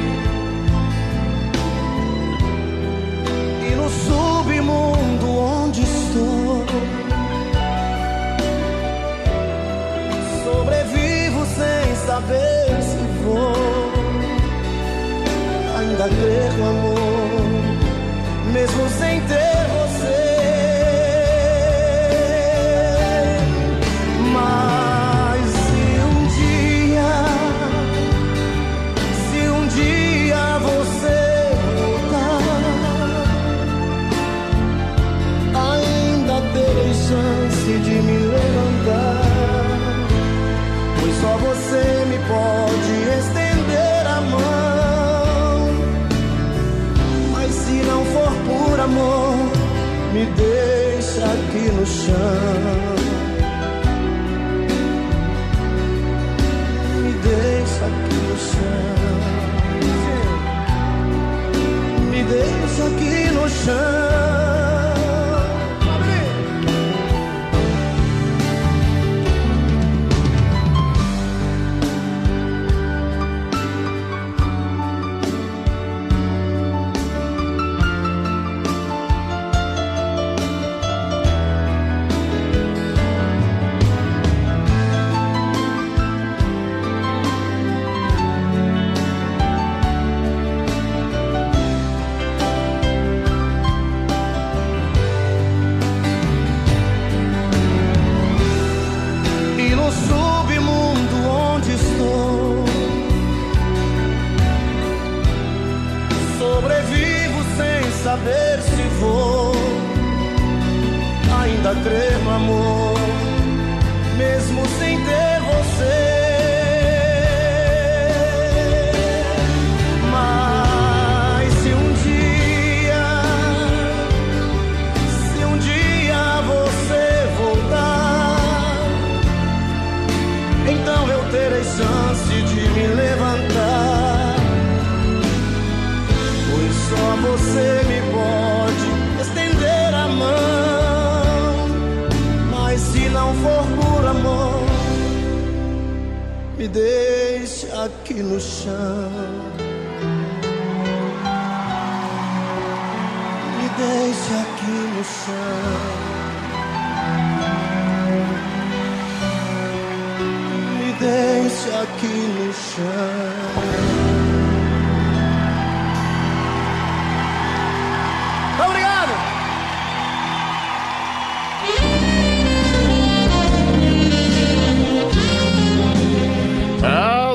Estou, 6.09 6.65
sobrevivo 10.45 11.47
sem 11.47 11.97
saber 12.07 12.83
se 12.83 12.97
vou. 13.25 13.93
Ainda 15.79 16.09
crer 16.09 16.53
no 16.55 16.69
amor, 16.71 17.03
mesmo 18.53 18.89
sem 18.99 19.21
ter 19.23 19.48
me 50.19 50.27
deixa 50.27 51.25
aqui 51.25 51.71
no 51.71 51.87
chão. 51.87 52.17
Me 57.03 57.13
deixa 57.29 57.85
aqui 57.87 58.17
no 58.27 58.37
chão. 58.49 58.89
Me 62.11 62.21
deixa 62.25 62.85
aqui 62.87 63.31
no 63.31 63.49
chão. 63.49 64.58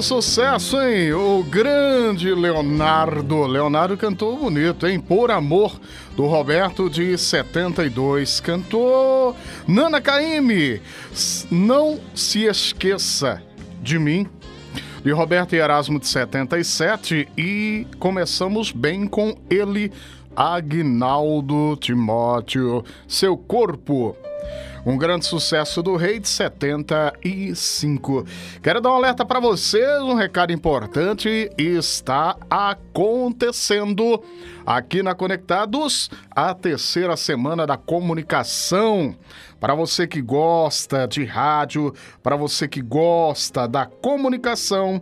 Sucesso, 0.03 0.79
hein? 0.81 1.13
O 1.13 1.43
grande 1.43 2.35
Leonardo. 2.35 3.47
Leonardo 3.47 3.95
cantou 3.95 4.37
bonito, 4.37 4.85
hein? 4.85 4.99
Por 4.99 5.31
Amor, 5.31 5.79
do 6.15 6.25
Roberto 6.25 6.89
de 6.89 7.17
72. 7.17 8.41
Cantou 8.41 9.35
Nana 9.65 10.01
Caymmi. 10.01 10.81
Não 11.49 11.99
se 12.13 12.43
esqueça 12.43 13.41
de 13.81 13.97
mim. 13.97 14.27
De 15.03 15.11
Roberto 15.11 15.53
e 15.53 15.59
Erasmo 15.59 15.99
de 15.99 16.07
77. 16.07 17.29
E 17.37 17.87
começamos 17.97 18.73
bem 18.73 19.07
com 19.07 19.35
ele, 19.49 19.89
Agnaldo 20.35 21.77
Timóteo. 21.77 22.83
Seu 23.07 23.37
corpo. 23.37 24.17
Um 24.85 24.97
grande 24.97 25.25
sucesso 25.25 25.81
do 25.81 25.95
Rei 25.95 26.19
de 26.19 26.27
75. 26.27 28.25
Quero 28.61 28.81
dar 28.81 28.91
um 28.91 28.95
alerta 28.95 29.23
para 29.23 29.39
vocês, 29.39 30.01
um 30.01 30.13
recado 30.13 30.51
importante 30.51 31.49
está 31.57 32.35
acontecendo 32.49 34.21
aqui 34.65 35.01
na 35.01 35.15
Conectados 35.15 36.09
a 36.29 36.53
terceira 36.53 37.15
semana 37.15 37.65
da 37.65 37.77
comunicação. 37.77 39.15
Para 39.57 39.73
você 39.73 40.05
que 40.05 40.21
gosta 40.21 41.07
de 41.07 41.23
rádio, 41.23 41.93
para 42.21 42.35
você 42.35 42.67
que 42.67 42.81
gosta 42.81 43.65
da 43.65 43.85
comunicação, 43.85 45.01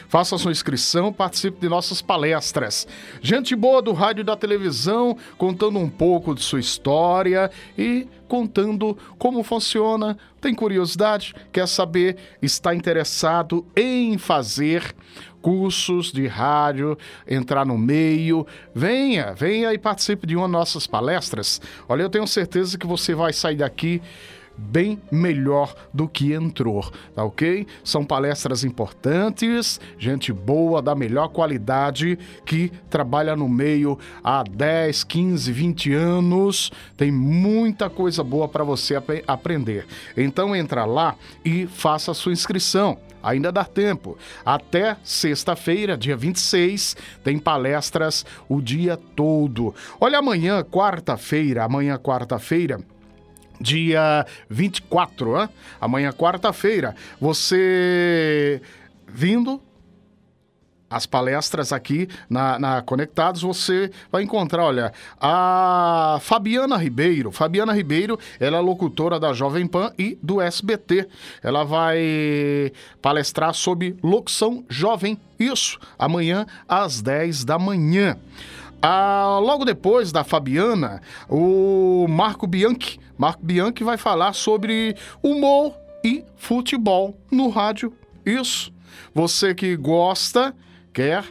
Faça 0.08 0.38
sua 0.38 0.52
inscrição, 0.52 1.12
participe 1.12 1.60
de 1.60 1.70
nossas 1.70 2.02
palestras. 2.02 2.88
Gente 3.22 3.56
boa 3.56 3.82
do 3.82 3.94
rádio 3.94 4.22
e 4.22 4.26
da 4.26 4.36
televisão, 4.36 5.18
contando 5.38 5.80
um 5.80 5.90
pouco 5.90 6.34
de 6.34 6.42
sua 6.42 6.60
história 6.60 7.50
e 7.78 8.08
contando 8.28 8.98
como 9.18 9.44
funciona. 9.44 10.18
Tem 10.42 10.54
curiosidade? 10.54 11.34
Quer 11.52 11.68
saber? 11.68 12.18
Está 12.42 12.74
interessado 12.74 13.66
em 13.76 14.18
fazer 14.18 14.96
cursos 15.42 16.12
de 16.12 16.26
rádio, 16.26 16.98
entrar 17.28 17.66
no 17.66 17.78
meio? 17.78 18.48
Venha, 18.74 19.34
venha 19.34 19.74
e 19.74 19.78
participe 19.78 20.26
de 20.26 20.36
uma 20.36 20.48
de 20.48 20.54
nossas 20.54 20.88
palestras. 20.88 21.62
Olha, 21.88 22.02
eu 22.02 22.10
tenho 22.10 22.26
certeza 22.26 22.78
que 22.78 22.88
você 22.88 23.14
vai 23.14 23.32
sair 23.32 23.58
daqui 23.58 24.02
bem 24.58 25.02
melhor 25.12 25.74
do 25.94 26.08
que 26.08 26.34
entrou, 26.34 26.90
tá 27.14 27.24
ok? 27.24 27.66
São 27.84 28.06
palestras 28.06 28.64
importantes, 28.64 29.80
gente 29.98 30.32
boa, 30.32 30.82
da 30.82 30.96
melhor 30.96 31.30
qualidade, 31.30 32.18
que 32.46 32.72
trabalha 32.90 33.36
no 33.36 33.48
meio 33.48 33.98
há 34.24 34.44
10, 34.44 35.04
15, 35.04 35.52
20 35.52 35.94
anos, 35.94 36.72
tem 36.98 37.12
muita 37.12 37.90
coisa 37.90 38.24
boa 38.24 38.48
para 38.48 38.64
você 38.64 38.96
ap 38.96 39.10
aprender. 39.28 39.86
Então 40.16 40.56
entra 40.56 40.86
lá 40.86 41.16
e 41.44 41.68
faça 41.68 42.12
a 42.12 42.14
sua 42.14 42.32
inscrição. 42.32 42.98
Ainda 43.26 43.52
dá 43.52 43.66
tempo. 43.66 44.16
Até 44.46 44.98
sexta-feira, 45.04 45.98
dia 45.98 46.16
26, 46.16 46.96
tem 47.24 47.40
palestras 47.40 48.24
o 48.48 48.62
dia 48.62 48.98
todo. 49.16 49.74
Olha, 50.00 50.20
amanhã, 50.20 50.64
quarta-feira, 50.64 51.64
amanhã, 51.64 51.98
quarta-feira, 51.98 52.80
dia 53.60 54.26
24, 54.50 55.42
hein? 55.42 55.50
amanhã 55.80 56.12
quarta-feira, 56.12 56.96
você 57.20 58.62
vindo 59.08 59.62
as 60.90 61.06
palestras 61.06 61.74
aqui 61.74 62.08
na, 62.30 62.60
na, 62.60 62.82
Conectados, 62.82 63.42
você 63.42 63.92
vai 64.12 64.24
encontrar, 64.24 64.64
olha, 64.64 64.94
a 65.20 66.20
Fabiana 66.22 66.78
Ribeiro. 66.78 67.32
Fabiana 67.32 67.74
Ribeiro, 67.74 68.20
ela 68.40 68.58
é 68.58 68.60
locutora 68.62 69.20
da 69.20 69.34
Jovem 69.34 69.68
Pan 69.68 69.92
e 69.98 70.18
do 70.22 70.40
SBT. 70.40 71.08
Ela 71.42 71.64
vai 71.64 72.72
palestrar 73.02 73.54
sobre 73.54 73.98
locução 74.02 74.64
jovem. 74.70 75.18
Isso, 75.40 75.80
amanhã 75.98 76.46
às 76.68 77.02
10 77.02 77.44
da 77.44 77.60
manhã. 77.60 78.18
Ah, 78.88 79.40
logo 79.42 79.66
depois 79.66 80.12
da 80.12 80.24
Fabiana, 80.24 81.02
o 81.28 82.06
Marco 82.08 82.46
Bianchi. 82.46 83.00
Marco 83.18 83.44
Bianchi 83.44 83.84
vai 83.84 83.98
falar 83.98 84.34
sobre 84.34 84.96
humor 85.24 85.74
e 86.04 86.24
futebol 86.36 87.18
no 87.32 87.50
rádio. 87.50 87.92
Isso. 88.24 88.72
Você 89.12 89.56
que 89.56 89.76
gosta, 89.76 90.56
quer 90.94 91.26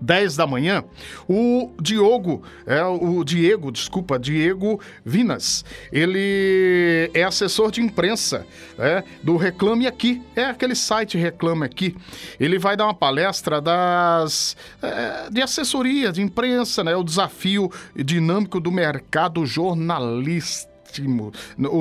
10 0.00 0.36
da 0.36 0.46
manhã, 0.46 0.84
o 1.28 1.70
Diogo, 1.80 2.42
é, 2.66 2.82
o 2.84 3.22
Diego, 3.22 3.70
desculpa, 3.70 4.18
Diego 4.18 4.80
Vinas, 5.04 5.64
ele 5.92 7.10
é 7.12 7.22
assessor 7.22 7.70
de 7.70 7.80
imprensa 7.80 8.46
é, 8.78 9.04
do 9.22 9.36
Reclame 9.36 9.86
Aqui, 9.86 10.22
é 10.34 10.44
aquele 10.44 10.74
site 10.74 11.18
Reclame 11.18 11.64
Aqui. 11.64 11.96
Ele 12.38 12.58
vai 12.58 12.76
dar 12.76 12.84
uma 12.84 12.94
palestra 12.94 13.60
das 13.60 14.56
é, 14.82 15.30
de 15.30 15.42
assessoria 15.42 16.12
de 16.12 16.22
imprensa, 16.22 16.82
né, 16.82 16.96
o 16.96 17.04
desafio 17.04 17.70
dinâmico 17.94 18.60
do 18.60 18.70
mercado 18.70 19.44
jornalista 19.44 20.70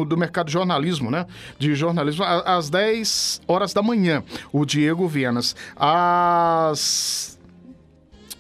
do 0.07 0.15
mercado 0.15 0.51
jornalismo, 0.51 1.09
né? 1.09 1.26
De 1.57 1.74
jornalismo, 1.74 2.24
às 2.24 2.70
10 2.70 3.41
horas 3.47 3.74
da 3.74 3.82
manhã. 3.82 4.24
O 4.51 4.65
Diego 4.65 5.07
Vinas. 5.07 5.55
Às 5.76 7.39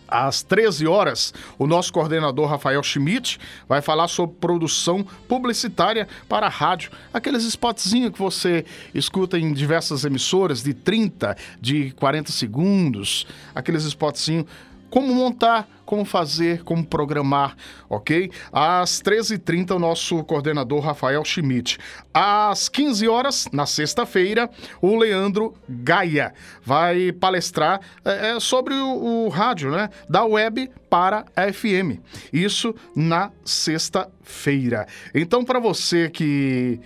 às 0.09 0.41
13 0.41 0.87
horas, 0.87 1.33
o 1.57 1.67
nosso 1.67 1.93
coordenador 1.93 2.49
Rafael 2.49 2.81
Schmidt 2.83 3.39
vai 3.67 3.81
falar 3.81 4.07
sobre 4.07 4.35
produção 4.39 5.05
publicitária 5.27 6.07
para 6.27 6.47
a 6.47 6.49
rádio. 6.49 6.91
Aqueles 7.13 7.43
spotzinhos 7.43 8.11
que 8.11 8.19
você 8.19 8.65
escuta 8.93 9.37
em 9.37 9.53
diversas 9.53 10.05
emissoras 10.05 10.63
de 10.63 10.73
30, 10.73 11.35
de 11.61 11.91
40 11.91 12.31
segundos, 12.31 13.25
aqueles 13.53 13.83
spotzinhos 13.83 14.45
como 14.89 15.13
montar, 15.13 15.67
como 15.89 16.05
fazer, 16.05 16.61
como 16.61 16.85
programar, 16.85 17.57
ok? 17.89 18.29
Às 18.53 19.01
13h30, 19.01 19.71
o 19.71 19.79
nosso 19.79 20.23
coordenador 20.23 20.81
Rafael 20.81 21.25
Schmidt. 21.25 21.79
Às 22.13 22.69
15 22.69 23.07
horas, 23.07 23.47
na 23.51 23.65
sexta-feira, 23.65 24.47
o 24.83 24.95
Leandro 24.95 25.55
Gaia 25.67 26.31
vai 26.63 27.11
palestrar 27.11 27.81
é, 28.05 28.35
é, 28.35 28.39
sobre 28.39 28.75
o, 28.75 29.25
o 29.25 29.29
rádio, 29.29 29.71
né? 29.71 29.89
Da 30.07 30.23
web 30.23 30.69
para 30.91 31.25
a 31.35 31.51
FM. 31.51 31.97
Isso 32.31 32.75
na 32.95 33.31
sexta-feira. 33.43 34.85
Então, 35.15 35.43
para 35.43 35.59
você 35.59 36.07
que 36.07 36.79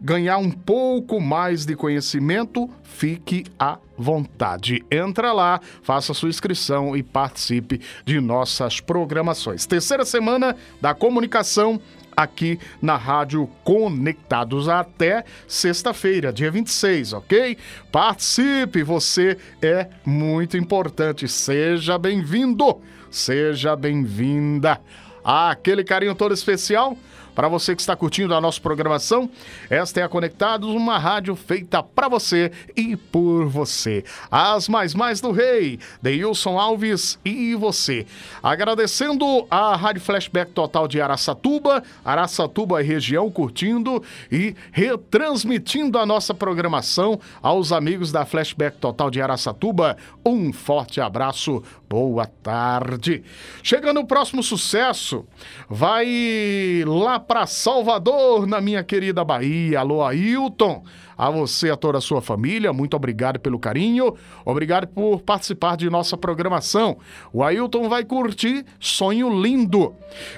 ganhar 0.00 0.38
um 0.38 0.50
pouco 0.50 1.20
mais 1.20 1.66
de 1.66 1.76
conhecimento, 1.76 2.68
fique 2.82 3.44
à 3.58 3.78
vontade. 3.96 4.82
Entra 4.90 5.32
lá, 5.32 5.60
faça 5.82 6.14
sua 6.14 6.30
inscrição 6.30 6.96
e 6.96 7.02
participe 7.02 7.80
de 8.04 8.20
nossas 8.20 8.80
programações. 8.80 9.66
Terceira 9.66 10.04
semana 10.04 10.56
da 10.80 10.94
comunicação 10.94 11.80
aqui 12.16 12.58
na 12.80 12.96
Rádio 12.96 13.48
Conectados 13.62 14.68
até 14.68 15.24
sexta-feira, 15.46 16.32
dia 16.32 16.50
26, 16.50 17.12
ok? 17.12 17.56
Participe, 17.92 18.82
você 18.82 19.38
é 19.62 19.88
muito 20.04 20.56
importante. 20.56 21.28
Seja 21.28 21.98
bem-vindo, 21.98 22.80
seja 23.10 23.76
bem-vinda. 23.76 24.80
Ah, 25.22 25.50
aquele 25.50 25.84
carinho 25.84 26.14
todo 26.14 26.32
especial 26.32 26.96
para 27.34 27.48
você 27.48 27.74
que 27.74 27.80
está 27.80 27.94
curtindo 27.94 28.34
a 28.34 28.40
nossa 28.40 28.60
programação, 28.60 29.30
esta 29.68 30.00
é 30.00 30.02
a 30.02 30.08
Conectados, 30.08 30.68
uma 30.70 30.98
rádio 30.98 31.36
feita 31.36 31.82
para 31.82 32.08
você 32.08 32.50
e 32.76 32.96
por 32.96 33.46
você. 33.46 34.04
As 34.30 34.68
mais 34.68 34.94
mais 34.94 35.20
do 35.20 35.30
rei, 35.30 35.78
Deilson 36.02 36.58
Alves 36.58 37.18
e 37.24 37.54
você. 37.54 38.06
Agradecendo 38.42 39.46
a 39.50 39.76
Rádio 39.76 40.02
Flashback 40.02 40.52
Total 40.52 40.88
de 40.88 41.00
Araçatuba, 41.00 41.82
Araçatuba 42.04 42.82
e 42.82 42.86
região 42.86 43.30
curtindo 43.30 44.02
e 44.30 44.54
retransmitindo 44.72 45.98
a 45.98 46.06
nossa 46.06 46.34
programação 46.34 47.20
aos 47.42 47.70
amigos 47.70 48.10
da 48.10 48.26
Flashback 48.26 48.78
Total 48.78 49.10
de 49.10 49.22
Araçatuba. 49.22 49.96
Um 50.24 50.52
forte 50.52 51.00
abraço, 51.00 51.62
boa 51.88 52.26
tarde. 52.26 53.22
Chegando 53.62 54.00
o 54.00 54.06
próximo 54.06 54.42
sucesso, 54.42 55.24
vai 55.68 56.84
lá 56.86 57.19
para 57.20 57.46
Salvador, 57.46 58.46
na 58.46 58.60
minha 58.60 58.82
querida 58.82 59.24
Bahia. 59.24 59.80
Alô, 59.80 60.04
Ailton. 60.04 60.82
A 61.20 61.28
você, 61.28 61.68
a 61.68 61.76
toda 61.76 61.98
a 61.98 62.00
sua 62.00 62.22
família, 62.22 62.72
muito 62.72 62.96
obrigado 62.96 63.38
pelo 63.38 63.58
carinho, 63.58 64.14
obrigado 64.42 64.86
por 64.86 65.20
participar 65.20 65.76
de 65.76 65.90
nossa 65.90 66.16
programação. 66.16 66.96
O 67.30 67.44
Ailton 67.44 67.90
vai 67.90 68.06
curtir 68.06 68.64
Sonho 68.80 69.28
Lindo. 69.28 69.94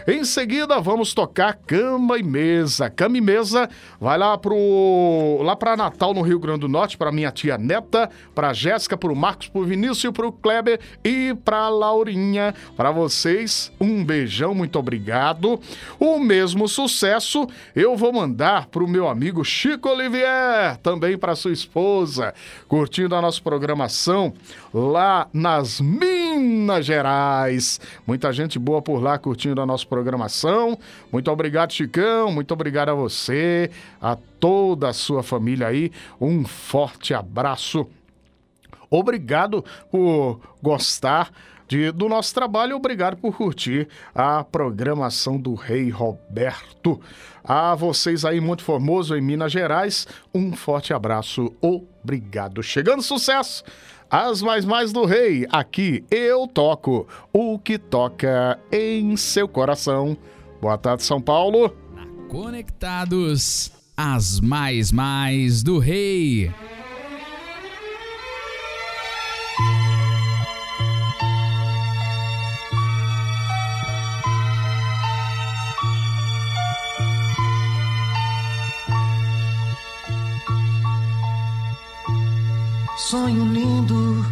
Em 0.08 0.24
seguida, 0.24 0.80
vamos 0.80 1.14
tocar 1.14 1.54
Cama 1.54 2.18
e 2.18 2.24
Mesa. 2.24 2.90
Cama 2.90 3.16
e 3.16 3.20
Mesa 3.20 3.70
vai 4.00 4.18
lá 4.18 4.36
pro 4.36 5.38
lá 5.44 5.54
para 5.54 5.76
Natal, 5.76 6.12
no 6.12 6.20
Rio 6.20 6.40
Grande 6.40 6.62
do 6.62 6.68
Norte, 6.68 6.98
para 6.98 7.12
minha 7.12 7.30
tia 7.30 7.56
Neta, 7.56 8.10
para 8.34 8.52
Jéssica, 8.52 8.96
pro 8.96 9.14
Marcos, 9.14 9.46
pro 9.46 9.62
Vinícius, 9.62 10.12
pro 10.12 10.32
Kleber 10.32 10.80
e 11.04 11.32
pra 11.44 11.68
Laurinha. 11.68 12.56
Para 12.76 12.90
vocês, 12.90 13.70
um 13.80 14.04
beijão, 14.04 14.52
muito 14.52 14.80
obrigado. 14.80 15.60
O 16.00 16.18
mesmo 16.18 16.66
sucesso 16.66 17.46
eu 17.72 17.96
vou 17.96 18.12
mandar 18.12 18.66
pro 18.66 18.88
meu 18.88 19.06
amigo 19.06 19.44
Chico 19.44 19.88
Olivier 19.88 20.71
também 20.76 21.16
para 21.18 21.34
sua 21.34 21.52
esposa, 21.52 22.34
curtindo 22.68 23.14
a 23.14 23.22
nossa 23.22 23.40
programação 23.40 24.32
lá 24.72 25.28
nas 25.32 25.80
Minas 25.80 26.86
Gerais. 26.86 27.80
Muita 28.06 28.32
gente 28.32 28.58
boa 28.58 28.80
por 28.80 29.02
lá 29.02 29.18
curtindo 29.18 29.60
a 29.60 29.66
nossa 29.66 29.86
programação. 29.86 30.78
Muito 31.10 31.30
obrigado, 31.30 31.72
Chicão. 31.72 32.32
Muito 32.32 32.52
obrigado 32.52 32.90
a 32.90 32.94
você, 32.94 33.70
a 34.00 34.16
toda 34.38 34.88
a 34.88 34.92
sua 34.92 35.22
família 35.22 35.68
aí. 35.68 35.90
Um 36.20 36.44
forte 36.44 37.14
abraço. 37.14 37.86
Obrigado 38.90 39.64
por 39.90 40.40
gostar 40.62 41.30
de, 41.72 41.90
do 41.90 42.06
nosso 42.06 42.34
trabalho. 42.34 42.76
Obrigado 42.76 43.16
por 43.16 43.34
curtir 43.34 43.88
a 44.14 44.44
programação 44.44 45.40
do 45.40 45.54
Rei 45.54 45.88
Roberto. 45.88 47.00
A 47.42 47.74
vocês 47.74 48.26
aí, 48.26 48.40
muito 48.40 48.62
Formoso, 48.62 49.16
em 49.16 49.22
Minas 49.22 49.50
Gerais, 49.50 50.06
um 50.34 50.52
forte 50.52 50.92
abraço. 50.92 51.50
Obrigado. 51.60 52.62
Chegando 52.62 53.02
sucesso! 53.02 53.64
As 54.10 54.42
mais 54.42 54.66
mais 54.66 54.92
do 54.92 55.06
rei, 55.06 55.46
aqui 55.50 56.04
eu 56.10 56.46
toco 56.46 57.08
o 57.32 57.58
que 57.58 57.78
toca 57.78 58.58
em 58.70 59.16
seu 59.16 59.48
coração. 59.48 60.14
Boa 60.60 60.76
tarde, 60.76 61.02
São 61.02 61.18
Paulo. 61.18 61.74
Conectados, 62.28 63.72
as 63.96 64.38
mais 64.38 64.92
mais 64.92 65.62
do 65.62 65.78
rei. 65.78 66.52
Sonho 83.12 83.44
lindo 83.44 84.24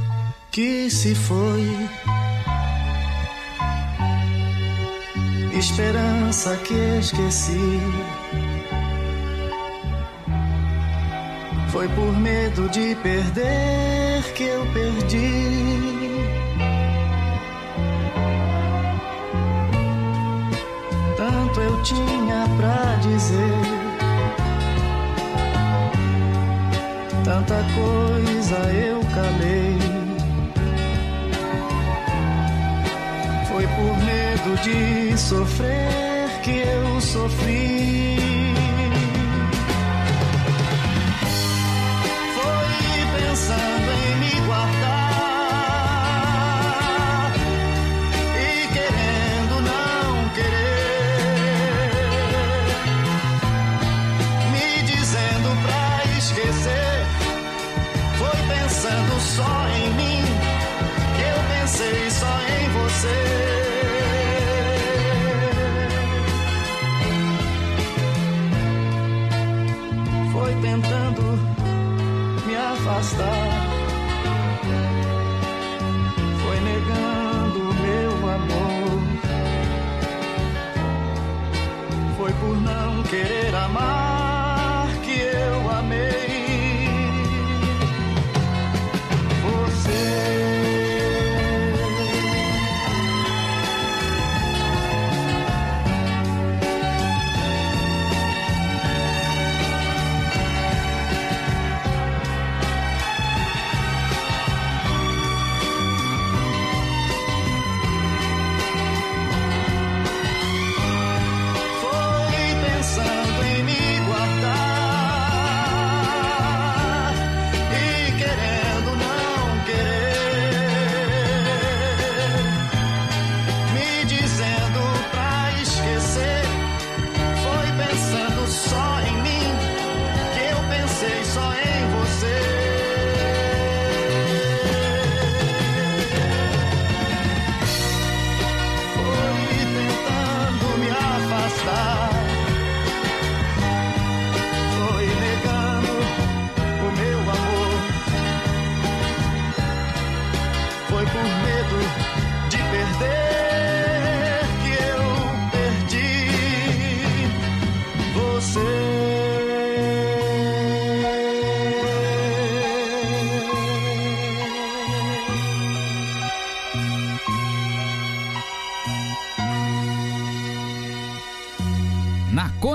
que 0.51 0.89
se 0.89 1.15
foi. 1.15 1.69
Esperança 5.53 6.57
que 6.65 6.99
esqueci. 6.99 7.79
Foi 11.71 11.87
por 11.89 12.17
medo 12.19 12.71
de 12.71 12.95
perder 13.03 14.23
que 14.33 14.45
eu 14.45 14.67
perdi. 14.73 15.61
Tanta 27.31 27.63
coisa 27.77 28.57
eu 28.73 29.01
calei. 29.15 29.79
Foi 33.47 33.65
por 33.69 33.97
medo 34.05 34.61
de 34.65 35.17
sofrer 35.17 36.41
que 36.43 36.51
eu 36.51 37.01
sofri. 37.01 38.17
Foi 42.35 43.21
pensando 43.21 43.91
em 43.93 44.17
me 44.17 44.47
guardar 44.49 45.00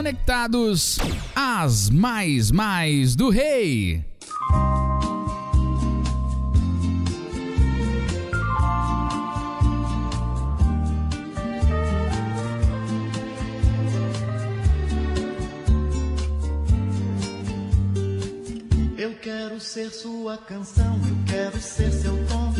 Conectados, 0.06 0.99
as 1.36 1.89
mais 1.89 2.51
mais 2.51 3.16
do 3.16 3.32
rei. 3.32 4.06
Eu 18.95 19.16
quero 19.24 19.60
ser 19.60 19.89
sua 19.89 20.38
canção, 20.38 20.99
eu 21.08 21.18
quero 21.26 21.60
ser 21.60 21.91
seu 21.91 22.16
tom. 22.28 22.53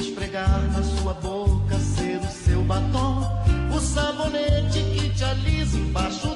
Esfregar 0.00 0.62
na 0.70 0.84
sua 0.84 1.14
boca, 1.14 1.76
ser 1.80 2.18
o 2.18 2.30
seu 2.30 2.62
batom. 2.62 3.28
O 3.74 3.80
sabonete 3.80 4.84
que 4.94 5.10
te 5.10 5.24
alisa 5.24 5.76
embaixo 5.76 6.29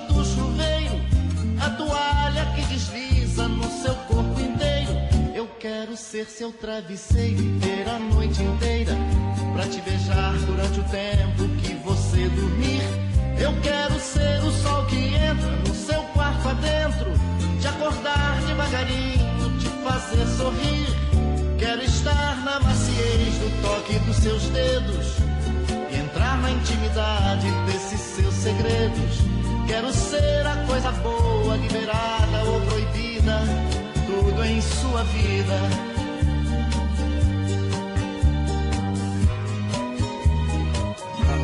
quero 5.84 5.96
ser 5.98 6.24
seu 6.24 6.50
travesseiro 6.50 7.42
e 7.42 7.60
ter 7.60 7.86
a 7.86 7.98
noite 7.98 8.42
inteira. 8.42 8.96
Pra 9.52 9.66
te 9.66 9.82
beijar 9.82 10.32
durante 10.46 10.80
o 10.80 10.84
tempo 10.84 11.46
que 11.60 11.74
você 11.84 12.26
dormir. 12.30 12.80
Eu 13.38 13.52
quero 13.60 14.00
ser 14.00 14.42
o 14.44 14.50
sol 14.50 14.86
que 14.86 14.96
entra 14.96 15.50
no 15.68 15.74
seu 15.74 16.02
quarto 16.14 16.48
adentro. 16.48 17.12
Te 17.60 17.68
acordar 17.68 18.40
devagarinho, 18.46 19.58
te 19.58 19.68
fazer 19.84 20.26
sorrir. 20.38 20.86
Quero 21.58 21.82
estar 21.82 22.42
na 22.42 22.60
maciez 22.60 23.34
do 23.34 23.62
toque 23.62 23.98
dos 24.06 24.16
seus 24.16 24.42
dedos. 24.44 25.18
E 25.90 25.96
entrar 25.98 26.38
na 26.38 26.50
intimidade 26.50 27.46
desses 27.66 28.00
seus 28.00 28.32
segredos. 28.32 29.18
Quero 29.66 29.92
ser 29.92 30.46
a 30.46 30.64
coisa 30.66 30.90
boa, 30.92 31.56
liberada 31.58 32.42
ou 32.44 32.60
proibida. 32.62 33.83
Tudo 34.20 34.44
em 34.44 34.60
sua 34.60 35.02
vida. 35.04 35.58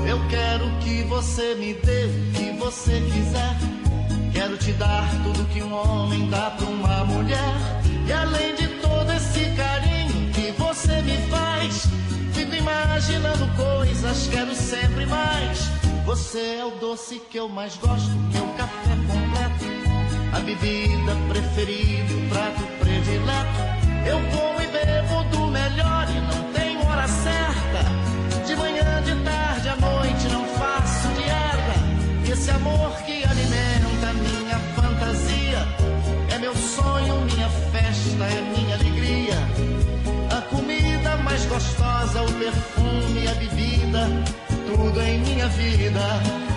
Eu 0.07 0.19
quero 0.29 0.71
que 0.79 1.03
você 1.05 1.55
me 1.57 1.75
dê 1.75 2.07
o 2.07 2.33
que 2.33 2.59
você 2.59 3.01
quiser. 3.13 3.57
Quero 4.33 4.57
te 4.57 4.73
dar 4.73 5.09
tudo 5.25 5.45
que 5.49 5.63
um 5.63 5.75
homem 5.75 6.29
dá 6.31 6.51
pra 6.53 6.67
uma 6.67 7.05
mulher. 7.05 7.55
E 8.07 8.13
além 8.13 8.55
de 8.55 8.69
todo 8.81 9.11
esse 9.13 9.45
carinho 9.57 10.33
que 10.33 10.53
você 10.53 11.03
me 11.03 11.17
faz, 11.29 11.87
fico 12.33 12.55
imaginando 12.55 13.49
coisas, 13.57 14.29
quero 14.29 14.55
sempre 14.55 15.07
mais. 15.07 15.59
Você 16.07 16.57
é 16.61 16.65
o 16.65 16.71
doce 16.79 17.21
que 17.31 17.39
eu 17.39 17.49
mais 17.49 17.77
gosto, 17.77 18.11
meu 18.33 18.47
café 18.57 18.81
completo. 18.81 18.90
A 20.33 20.39
bebida 20.41 21.17
preferida, 21.29 22.15
o 22.15 22.29
prato 22.29 22.63
predileto. 22.79 23.61
Eu 24.07 24.19
como 24.31 24.61
e 24.61 24.67
bebo 24.69 25.25
do 25.25 25.47
melhor 25.49 26.07
e 26.09 26.21
não 26.21 26.53
tenho 26.53 26.87
hora 26.87 27.07
certa. 27.09 28.47
De 28.47 28.55
manhã, 28.57 29.03
de 29.03 29.15
tarde, 29.25 29.69
à 29.69 29.77
noite, 29.77 30.29
não 30.29 30.45
faço 30.57 31.09
dieta. 31.09 32.33
Esse 32.33 32.51
amor 32.53 32.93
que 33.05 33.25
alimenta 33.25 34.13
minha 34.15 34.59
fantasia 34.77 35.67
é 36.33 36.39
meu 36.39 36.55
sonho, 36.55 37.25
minha 37.25 37.49
festa, 37.73 38.25
é 38.25 38.41
minha 38.57 38.75
alegria. 38.77 39.39
A 40.37 40.41
comida 40.43 41.17
mais 41.19 41.45
gostosa, 41.47 42.23
o 42.23 42.33
perfume, 42.33 43.27
a 43.27 43.35
bebida, 43.35 44.09
tudo 44.67 45.03
em 45.03 45.19
minha 45.19 45.49
vida. 45.49 46.50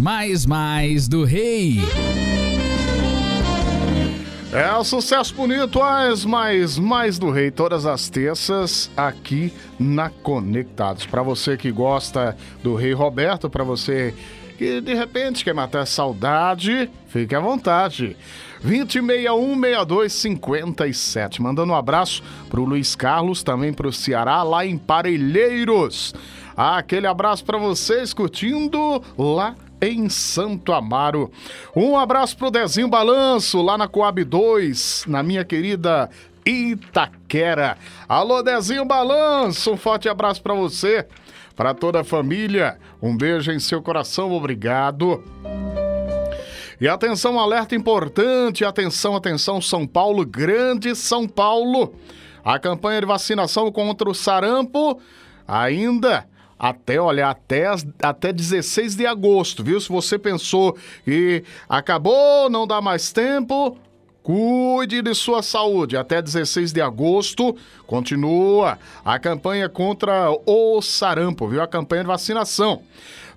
Mais 0.00 0.46
mais 0.46 1.06
do 1.06 1.24
rei. 1.24 1.78
É 4.50 4.74
o 4.74 4.82
sucesso 4.82 5.34
bonito, 5.34 5.82
as 5.82 6.24
mais 6.24 6.78
mais 6.78 7.18
do 7.18 7.30
rei 7.30 7.50
todas 7.50 7.84
as 7.84 8.08
terças 8.08 8.90
aqui 8.96 9.52
na 9.78 10.08
Conectados. 10.08 11.04
Para 11.04 11.22
você 11.22 11.54
que 11.56 11.70
gosta 11.70 12.34
do 12.62 12.74
Rei 12.74 12.94
Roberto, 12.94 13.50
para 13.50 13.62
você 13.62 14.14
que 14.56 14.80
de 14.80 14.94
repente 14.94 15.44
quer 15.44 15.52
matar 15.52 15.86
saudade, 15.86 16.88
fique 17.08 17.34
à 17.34 17.40
vontade. 17.40 18.16
2061-6257. 18.64 21.40
Mandando 21.40 21.72
um 21.72 21.76
abraço 21.76 22.22
pro 22.48 22.64
Luiz 22.64 22.96
Carlos, 22.96 23.42
também 23.42 23.70
pro 23.72 23.92
Ceará, 23.92 24.42
lá 24.42 24.64
em 24.64 24.78
Parelheiros. 24.78 26.14
Aquele 26.56 27.06
abraço 27.06 27.44
para 27.44 27.58
vocês 27.58 28.14
curtindo 28.14 29.02
lá 29.16 29.54
em 29.80 30.08
Santo 30.08 30.72
Amaro. 30.72 31.30
Um 31.74 31.98
abraço 31.98 32.36
pro 32.36 32.50
Dezinho 32.50 32.88
Balanço, 32.88 33.62
lá 33.62 33.78
na 33.78 33.88
Coab 33.88 34.22
2, 34.22 35.04
na 35.06 35.22
minha 35.22 35.44
querida 35.44 36.10
Itaquera. 36.44 37.76
Alô, 38.08 38.42
Dezinho 38.42 38.84
Balanço, 38.84 39.72
um 39.72 39.76
forte 39.76 40.08
abraço 40.08 40.42
para 40.42 40.54
você, 40.54 41.06
para 41.54 41.74
toda 41.74 42.00
a 42.00 42.04
família. 42.04 42.78
Um 43.00 43.16
beijo 43.16 43.52
em 43.52 43.58
seu 43.58 43.82
coração, 43.82 44.32
obrigado. 44.32 45.22
E 46.80 46.88
atenção, 46.88 47.38
alerta 47.38 47.74
importante, 47.74 48.64
atenção, 48.64 49.14
atenção, 49.14 49.60
São 49.60 49.86
Paulo, 49.86 50.24
grande 50.24 50.94
São 50.94 51.28
Paulo. 51.28 51.94
A 52.42 52.58
campanha 52.58 53.00
de 53.00 53.06
vacinação 53.06 53.70
contra 53.70 54.08
o 54.08 54.14
sarampo 54.14 54.98
ainda 55.46 56.26
até, 56.60 57.00
olha, 57.00 57.28
até, 57.30 57.64
até 58.02 58.32
16 58.34 58.94
de 58.94 59.06
agosto, 59.06 59.64
viu? 59.64 59.80
Se 59.80 59.88
você 59.88 60.18
pensou 60.18 60.76
que 61.06 61.42
acabou, 61.66 62.50
não 62.50 62.66
dá 62.66 62.82
mais 62.82 63.10
tempo, 63.10 63.78
Cuide 64.22 65.00
de 65.00 65.14
sua 65.14 65.42
saúde. 65.42 65.96
Até 65.96 66.20
16 66.20 66.72
de 66.72 66.80
agosto 66.82 67.56
continua 67.86 68.78
a 69.02 69.18
campanha 69.18 69.66
contra 69.66 70.30
o 70.44 70.82
sarampo, 70.82 71.48
viu? 71.48 71.62
A 71.62 71.66
campanha 71.66 72.02
de 72.02 72.08
vacinação 72.08 72.82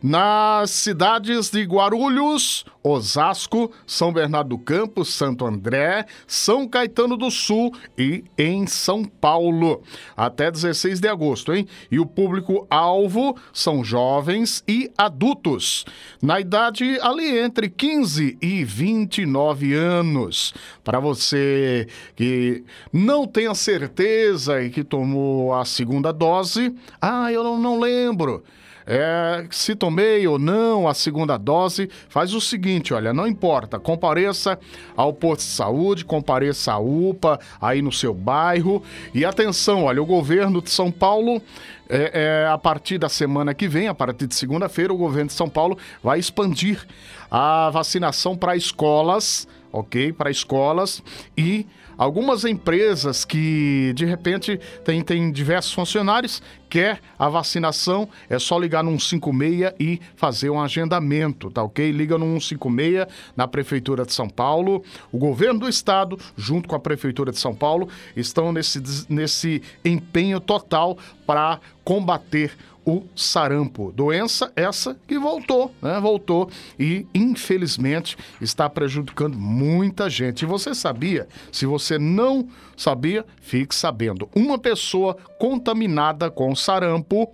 nas 0.04 0.70
cidades 0.72 1.50
de 1.50 1.64
Guarulhos, 1.64 2.66
Osasco, 2.84 3.72
São 3.88 4.12
Bernardo 4.12 4.50
do 4.50 4.58
Campo, 4.58 5.06
Santo 5.06 5.46
André, 5.46 6.06
São 6.28 6.68
Caetano 6.68 7.16
do 7.16 7.32
Sul 7.32 7.74
e 7.98 8.26
em 8.38 8.68
São 8.68 9.06
Paulo. 9.06 9.82
Até 10.18 10.52
16 10.52 11.00
de 11.00 11.08
agosto, 11.08 11.54
hein? 11.54 11.66
E 11.90 12.02
o 12.02 12.06
público-alvo 12.06 13.38
são 13.54 13.82
jovens 13.82 14.62
e 14.68 14.92
adultos, 14.98 15.86
na 16.22 16.42
idade 16.42 17.00
ali 17.02 17.40
entre 17.40 17.70
15 17.70 18.38
e 18.42 18.66
29 18.66 19.74
anos. 19.74 20.54
Para 20.84 21.00
você 21.00 21.88
que 22.14 22.66
não 22.92 23.26
tem 23.26 23.54
certeza 23.56 24.62
e 24.62 24.70
que 24.70 24.84
tomou 24.84 25.54
a 25.54 25.64
segunda 25.64 26.12
dose, 26.12 26.76
ah, 27.02 27.32
eu 27.32 27.58
não 27.58 27.80
lembro 27.80 28.44
é, 28.86 29.46
se 29.50 29.76
tomei 29.76 30.28
ou 30.28 30.38
não 30.38 30.88
a 30.88 30.94
segunda 30.94 31.38
dose, 31.38 31.90
faz 32.10 32.34
o 32.34 32.42
seguinte, 32.42 32.94
olha, 32.94 33.14
não 33.14 33.28
importa, 33.28 33.80
compareça 33.80 34.60
ao 34.96 35.14
posto 35.14 35.42
de 35.42 35.54
saúde, 35.54 36.06
compareça 36.06 36.74
à 36.74 36.80
UPA 36.80 37.40
aí 37.62 37.82
no 37.82 37.92
seu 37.92 38.14
bairro 38.14 38.84
e 39.14 39.26
atenção, 39.26 39.84
olha, 39.84 40.02
o 40.02 40.06
governo 40.06 40.62
de 40.62 40.70
São 40.70 40.92
Paulo 40.92 41.42
é, 41.90 42.44
é, 42.44 42.48
a 42.48 42.58
partir 42.58 42.98
da 42.98 43.10
semana 43.10 43.54
que 43.54 43.68
vem, 43.68 43.88
a 43.88 43.94
partir 43.94 44.28
de 44.28 44.36
segunda-feira, 44.36 44.94
o 44.94 44.98
governo 44.98 45.28
de 45.28 45.34
São 45.34 45.50
Paulo 45.50 45.78
vai 46.02 46.20
expandir 46.20 46.86
a 47.30 47.70
vacinação 47.72 48.36
para 48.36 48.56
escolas, 48.56 49.48
ok? 49.72 50.14
Para 50.14 50.32
escolas 50.32 51.04
e 51.38 51.68
Algumas 51.98 52.44
empresas 52.46 53.24
que 53.24 53.94
de 53.96 54.06
repente 54.06 54.60
têm 54.84 55.02
tem 55.02 55.32
diversos 55.32 55.72
funcionários, 55.74 56.42
quer 56.70 57.00
a 57.20 57.30
vacinação, 57.30 58.10
é 58.28 58.40
só 58.40 58.58
ligar 58.58 58.84
no 58.84 59.00
156 59.00 59.74
e 59.80 60.02
fazer 60.16 60.50
um 60.50 60.60
agendamento, 60.60 61.52
tá 61.52 61.62
ok? 61.62 61.92
Liga 61.92 62.18
no 62.18 62.26
156 62.26 63.06
na 63.36 63.48
Prefeitura 63.48 64.06
de 64.06 64.14
São 64.14 64.28
Paulo. 64.28 64.84
O 65.12 65.18
governo 65.20 65.62
do 65.62 65.70
estado, 65.70 66.18
junto 66.36 66.68
com 66.68 66.76
a 66.76 66.80
Prefeitura 66.80 67.32
de 67.32 67.38
São 67.38 67.54
Paulo, 67.54 67.88
estão 68.16 68.52
nesse, 68.52 68.82
nesse 69.08 69.62
empenho 69.86 70.40
total 70.40 70.98
para 71.28 71.60
combater 71.84 72.52
o 72.73 72.73
sarampo. 73.16 73.92
Doença 73.92 74.52
essa 74.56 74.98
que 75.08 75.18
voltou, 75.18 75.74
né? 75.82 76.00
Voltou 76.00 76.50
e, 76.80 77.06
infelizmente, 77.14 78.18
está 78.42 78.70
prejudicando 78.70 79.38
muita 79.38 80.10
gente. 80.10 80.44
E 80.44 80.46
você 80.46 80.76
sabia? 80.76 81.28
Se 81.52 81.66
você 81.66 81.98
não 81.98 82.48
sabia, 82.76 83.26
fique 83.42 83.74
sabendo. 83.74 84.30
Uma 84.36 84.58
pessoa 84.58 85.16
contaminada 85.40 86.30
com 86.30 86.56
sarampo 86.56 87.34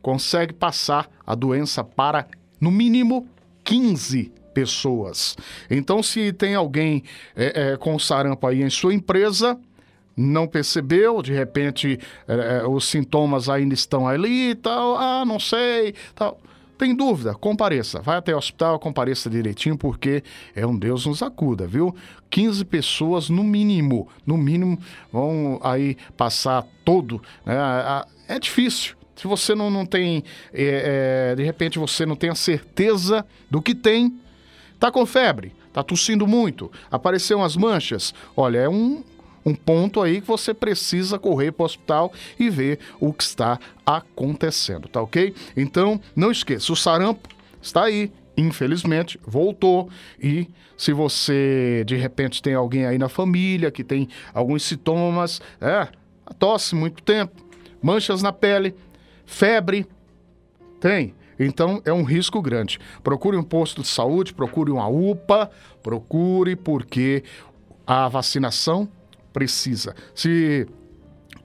consegue 0.00 0.52
passar 0.52 1.08
a 1.26 1.34
doença 1.34 1.84
para, 1.84 2.26
no 2.60 2.70
mínimo, 2.70 3.26
15 3.64 4.32
pessoas. 4.52 5.36
Então, 5.70 6.02
se 6.02 6.32
tem 6.32 6.54
alguém 6.54 7.02
é, 7.34 7.72
é, 7.72 7.76
com 7.76 7.98
sarampo 7.98 8.46
aí 8.46 8.62
em 8.62 8.70
sua 8.70 8.92
empresa, 8.92 9.58
não 10.16 10.46
percebeu, 10.46 11.22
de 11.22 11.32
repente 11.32 11.98
é, 12.28 12.66
os 12.66 12.84
sintomas 12.84 13.48
ainda 13.48 13.74
estão 13.74 14.06
ali 14.06 14.50
e 14.50 14.54
tal, 14.54 14.96
ah, 14.96 15.24
não 15.24 15.40
sei, 15.40 15.94
tal. 16.14 16.38
Tem 16.78 16.96
dúvida? 16.96 17.32
Compareça. 17.34 18.00
Vai 18.00 18.16
até 18.16 18.34
o 18.34 18.38
hospital, 18.38 18.76
compareça 18.76 19.30
direitinho, 19.30 19.78
porque 19.78 20.24
é 20.52 20.66
um 20.66 20.76
Deus 20.76 21.06
nos 21.06 21.22
acuda, 21.22 21.64
viu? 21.64 21.94
15 22.28 22.64
pessoas 22.64 23.28
no 23.28 23.44
mínimo, 23.44 24.08
no 24.26 24.36
mínimo, 24.36 24.76
vão 25.12 25.60
aí 25.62 25.96
passar 26.16 26.66
todo. 26.84 27.22
Né? 27.46 27.54
É 28.26 28.36
difícil. 28.36 28.96
Se 29.14 29.28
você 29.28 29.54
não, 29.54 29.70
não 29.70 29.86
tem, 29.86 30.24
é, 30.52 31.30
é, 31.30 31.36
de 31.36 31.44
repente 31.44 31.78
você 31.78 32.04
não 32.04 32.16
tem 32.16 32.30
a 32.30 32.34
certeza 32.34 33.24
do 33.48 33.62
que 33.62 33.76
tem, 33.76 34.18
tá 34.80 34.90
com 34.90 35.06
febre, 35.06 35.54
tá 35.72 35.84
tossindo 35.84 36.26
muito, 36.26 36.72
apareceram 36.90 37.44
as 37.44 37.54
manchas, 37.54 38.12
olha, 38.36 38.58
é 38.58 38.68
um, 38.68 39.04
um 39.44 39.54
ponto 39.54 40.00
aí 40.00 40.20
que 40.20 40.26
você 40.26 40.54
precisa 40.54 41.18
correr 41.18 41.52
para 41.52 41.64
o 41.64 41.66
hospital 41.66 42.12
e 42.38 42.48
ver 42.48 42.78
o 43.00 43.12
que 43.12 43.22
está 43.22 43.58
acontecendo, 43.84 44.88
tá 44.88 45.02
ok? 45.02 45.34
Então, 45.56 46.00
não 46.14 46.30
esqueça, 46.30 46.72
o 46.72 46.76
sarampo 46.76 47.28
está 47.60 47.84
aí, 47.84 48.12
infelizmente, 48.36 49.18
voltou. 49.26 49.88
E 50.20 50.48
se 50.76 50.92
você 50.92 51.84
de 51.86 51.96
repente 51.96 52.42
tem 52.42 52.54
alguém 52.54 52.86
aí 52.86 52.98
na 52.98 53.08
família 53.08 53.70
que 53.70 53.84
tem 53.84 54.08
alguns 54.32 54.62
sintomas, 54.62 55.40
é, 55.60 55.88
tosse 56.38 56.74
muito 56.74 57.02
tempo, 57.02 57.42
manchas 57.82 58.22
na 58.22 58.32
pele, 58.32 58.74
febre, 59.26 59.86
tem. 60.80 61.14
Então 61.38 61.82
é 61.84 61.92
um 61.92 62.04
risco 62.04 62.40
grande. 62.40 62.78
Procure 63.02 63.36
um 63.36 63.42
posto 63.42 63.82
de 63.82 63.88
saúde, 63.88 64.32
procure 64.32 64.70
uma 64.70 64.86
UPA, 64.88 65.50
procure 65.82 66.54
porque 66.54 67.24
a 67.86 68.08
vacinação 68.08 68.88
precisa. 69.32 69.94
Se 70.14 70.66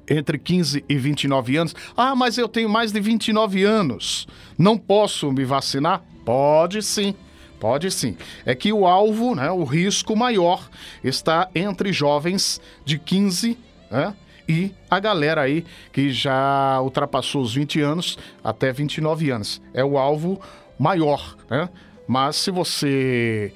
entre 0.10 0.38
15 0.38 0.86
e 0.88 0.98
29 0.98 1.58
anos, 1.58 1.76
ah, 1.96 2.16
mas 2.16 2.38
eu 2.38 2.48
tenho 2.48 2.70
mais 2.70 2.92
de 2.92 3.00
29 3.00 3.64
anos, 3.64 4.28
não 4.58 4.78
posso 4.78 5.32
me 5.32 5.44
vacinar? 5.44 6.02
Pode 6.24 6.82
sim. 6.82 7.14
Pode 7.60 7.90
sim. 7.90 8.16
É 8.46 8.54
que 8.54 8.72
o 8.72 8.86
alvo, 8.86 9.36
né, 9.36 9.50
o 9.52 9.64
risco 9.64 10.16
maior 10.16 10.70
está 11.04 11.50
entre 11.56 11.92
jovens 11.92 12.62
de 12.86 13.00
15 13.00 13.58
né, 13.90 14.14
e 14.48 14.72
a 14.90 15.00
galera 15.00 15.42
aí 15.42 15.66
que 15.92 16.12
já 16.12 16.80
ultrapassou 16.82 17.42
os 17.42 17.56
20 17.56 17.82
anos 17.82 18.18
até 18.44 18.72
29 18.72 19.32
anos. 19.32 19.62
É 19.74 19.84
o 19.84 19.98
alvo 19.98 20.40
maior, 20.80 21.36
né? 21.50 21.68
Mas 22.08 22.38
se 22.38 22.52
você 22.52 23.52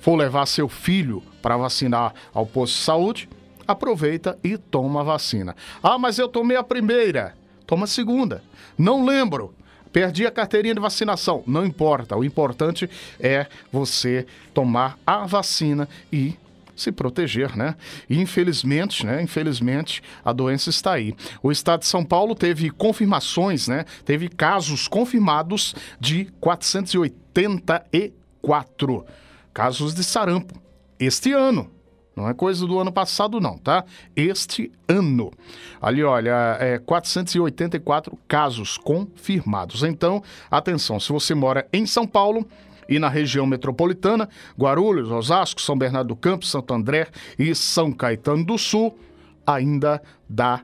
for 0.00 0.16
levar 0.16 0.46
seu 0.46 0.68
filho 0.68 1.22
para 1.40 1.56
vacinar 1.56 2.12
ao 2.34 2.44
posto 2.44 2.74
de 2.74 2.80
saúde, 2.80 3.28
aproveita 3.66 4.38
e 4.42 4.56
toma 4.56 5.00
a 5.00 5.04
vacina. 5.04 5.54
Ah, 5.82 5.98
mas 5.98 6.18
eu 6.18 6.28
tomei 6.28 6.56
a 6.56 6.62
primeira. 6.62 7.34
Toma 7.66 7.84
a 7.84 7.88
segunda. 7.88 8.42
Não 8.76 9.04
lembro. 9.04 9.54
Perdi 9.92 10.26
a 10.26 10.30
carteirinha 10.30 10.74
de 10.74 10.80
vacinação. 10.80 11.42
Não 11.46 11.66
importa. 11.66 12.16
O 12.16 12.24
importante 12.24 12.88
é 13.20 13.46
você 13.70 14.26
tomar 14.54 14.98
a 15.06 15.26
vacina 15.26 15.86
e 16.12 16.34
se 16.74 16.90
proteger, 16.90 17.54
né? 17.56 17.76
Infelizmente, 18.08 19.04
né? 19.04 19.20
Infelizmente, 19.22 20.02
a 20.24 20.32
doença 20.32 20.70
está 20.70 20.94
aí. 20.94 21.14
O 21.42 21.52
estado 21.52 21.80
de 21.80 21.86
São 21.86 22.02
Paulo 22.04 22.34
teve 22.34 22.70
confirmações, 22.70 23.68
né? 23.68 23.84
Teve 24.04 24.28
casos 24.28 24.88
confirmados 24.88 25.74
de 26.00 26.24
484 26.40 29.04
casos 29.52 29.94
de 29.94 30.02
sarampo 30.02 30.58
este 30.98 31.32
ano. 31.32 31.70
Não 32.14 32.28
é 32.28 32.34
coisa 32.34 32.66
do 32.66 32.78
ano 32.78 32.92
passado, 32.92 33.40
não, 33.40 33.56
tá? 33.56 33.84
Este 34.14 34.70
ano. 34.86 35.32
Ali, 35.80 36.04
olha, 36.04 36.56
é 36.60 36.78
484 36.78 38.18
casos 38.28 38.76
confirmados. 38.76 39.82
Então, 39.82 40.22
atenção, 40.50 41.00
se 41.00 41.10
você 41.10 41.34
mora 41.34 41.66
em 41.72 41.86
São 41.86 42.06
Paulo, 42.06 42.46
E 42.88 42.98
na 42.98 43.08
região 43.08 43.46
metropolitana, 43.46 44.28
Guarulhos, 44.58 45.10
Osasco, 45.10 45.60
São 45.60 45.76
Bernardo 45.76 46.08
do 46.08 46.16
Campo, 46.16 46.44
Santo 46.44 46.74
André 46.74 47.08
e 47.38 47.54
São 47.54 47.92
Caetano 47.92 48.44
do 48.44 48.58
Sul, 48.58 48.98
ainda 49.46 50.02
dá 50.28 50.60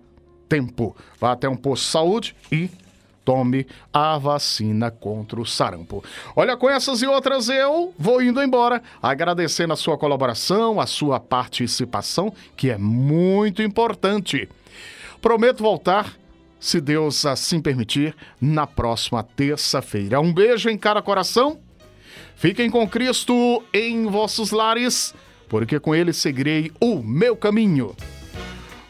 tempo. 0.49 0.97
Vá 1.21 1.33
até 1.33 1.49
um 1.49 1.57
posto 1.57 1.85
de 1.85 1.91
saúde 1.91 2.37
e 2.51 2.71
tome 3.29 3.66
a 3.93 4.16
vacina 4.16 4.91
contra 4.91 5.39
o 5.39 5.45
sarampo. 5.45 6.03
Olha, 6.35 6.57
com 6.57 6.66
essas 6.66 7.03
e 7.03 7.07
outras 7.07 7.51
eu 7.51 7.93
vou 7.99 8.22
indo 8.22 8.43
embora, 8.43 8.83
agradecendo 9.03 9.74
a 9.74 9.76
sua 9.76 9.99
colaboração, 9.99 10.81
a 10.81 10.87
sua 10.87 11.20
participação, 11.20 12.33
que 12.57 12.70
é 12.70 12.79
muito 12.79 13.62
importante. 13.62 14.49
Prometo 15.20 15.62
voltar, 15.62 16.16
se 16.59 16.81
Deus 16.81 17.26
assim 17.26 17.61
permitir, 17.61 18.16
na 18.41 18.66
próxima 18.66 19.22
terça-feira. 19.22 20.22
Um 20.22 20.33
beijo 20.33 20.70
em 20.70 20.79
cada 20.79 21.03
coração. 21.03 21.59
Fiquem 22.35 22.70
com 22.70 22.89
Cristo 22.89 23.62
em 23.74 24.07
vossos 24.07 24.53
lares, 24.53 25.14
porque 25.51 25.79
com 25.79 25.95
ele 25.95 26.14
seguirei 26.14 26.72
o 26.81 27.03
meu 27.03 27.37
caminho. 27.37 27.95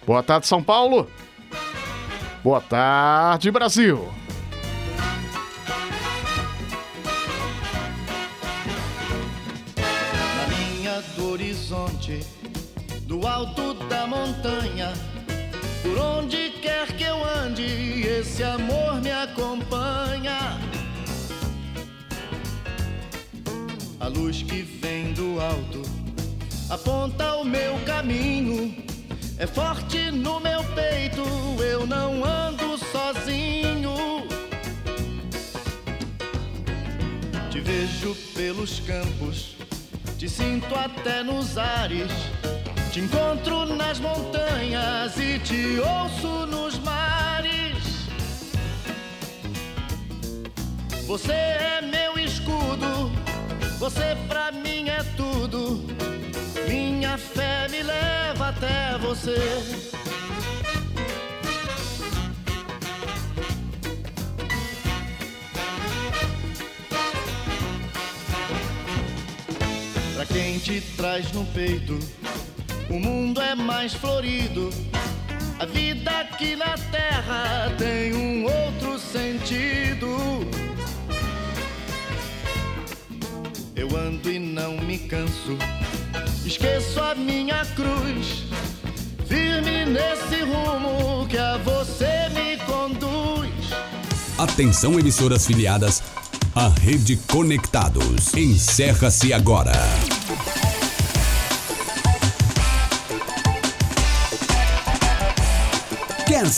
Boa 0.07 0.23
tarde, 0.23 0.47
São 0.47 0.63
Paulo. 0.63 1.11
Boa 2.45 2.61
tarde, 2.61 3.51
Brasil. 3.51 4.18
Horizonte, 12.09 12.27
do 13.03 13.27
alto 13.27 13.75
da 13.89 14.07
montanha, 14.07 14.93
por 15.83 15.99
onde 15.99 16.51
quer 16.63 16.87
que 16.97 17.05
eu 17.05 17.23
ande, 17.25 18.03
esse 18.07 18.43
amor 18.43 19.01
me 19.03 19.11
acompanha. 19.11 20.59
A 24.01 24.09
luz 24.09 24.43
que 24.43 24.63
vem 24.63 25.13
do 25.13 25.41
alto 25.41 25.83
aponta 26.71 27.35
o 27.37 27.45
meu 27.45 27.79
caminho. 27.85 28.75
É 29.39 29.47
forte 29.47 30.11
no 30.11 30.41
meu 30.41 30.65
peito, 30.75 31.23
eu 31.63 31.87
não 31.87 32.25
ando 32.25 32.77
sozinho. 32.79 34.27
Te 37.51 37.61
vejo 37.61 38.17
pelos 38.35 38.81
campos, 38.81 39.58
te 40.19 40.29
sinto 40.29 40.75
até 40.75 41.23
nos 41.23 41.57
ares. 41.57 42.11
Te 42.91 43.01
encontro 43.01 43.65
nas 43.65 44.01
montanhas 44.01 45.17
e 45.17 45.39
te 45.39 45.79
ouço 45.79 46.45
nos 46.47 46.77
mares. 46.81 48.09
Você 51.07 51.33
é 51.33 51.81
meu 51.81 52.19
escudo, 52.19 53.13
você 53.79 54.17
pra 54.27 54.51
mim 54.51 54.89
é 54.89 55.05
tudo. 55.17 55.85
Minha 56.69 57.17
fé 57.17 57.69
me 57.71 57.83
leva 57.83 58.49
até 58.49 58.99
você. 58.99 59.39
Pra 70.39 70.45
quem 70.45 70.59
te 70.61 70.81
traz 70.97 71.33
no 71.33 71.45
peito, 71.47 71.99
o 72.89 73.01
mundo 73.01 73.41
é 73.41 73.57
mais 73.57 73.93
florido. 73.93 74.71
A 75.59 75.67
vida 75.67 76.09
aqui 76.13 76.55
na 76.55 76.79
terra 76.93 77.75
tem 77.77 78.15
um 78.15 78.45
outro 78.45 79.01
sentido. 79.01 80.47
Eu 83.75 83.97
ando 83.97 84.31
e 84.31 84.39
não 84.39 84.79
me 84.79 84.99
canso, 84.99 85.59
esqueço 86.47 87.01
a 87.01 87.17
minha 87.17 87.67
cruz. 87.75 88.45
Firme 89.27 89.87
nesse 89.87 90.45
rumo 90.45 91.27
que 91.27 91.37
a 91.37 91.57
você 91.57 92.29
me 92.33 92.57
conduz. 92.59 93.51
Atenção 94.39 95.01
emissoras 95.01 95.45
filiadas 95.45 96.01
à 96.55 96.69
Rede 96.69 97.17
Conectados. 97.27 98.33
Encerra-se 98.35 99.33
agora. 99.33 99.73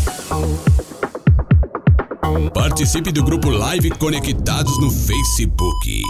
Participe 2.55 3.11
do 3.11 3.25
grupo 3.25 3.51
Live 3.51 3.91
Conectados 3.91 4.81
no 4.81 4.89
Facebook. 4.89 6.01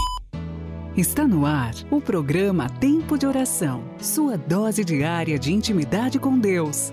Está 0.95 1.27
no 1.27 1.47
ar 1.47 1.73
o 1.91 1.99
programa 1.99 2.69
Tempo 2.69 3.17
de 3.17 3.27
Oração, 3.27 3.85
sua 3.99 4.37
dose 4.37 4.85
diária 4.85 5.39
de 5.39 5.51
intimidade 5.51 6.19
com 6.19 6.39
Deus. 6.39 6.93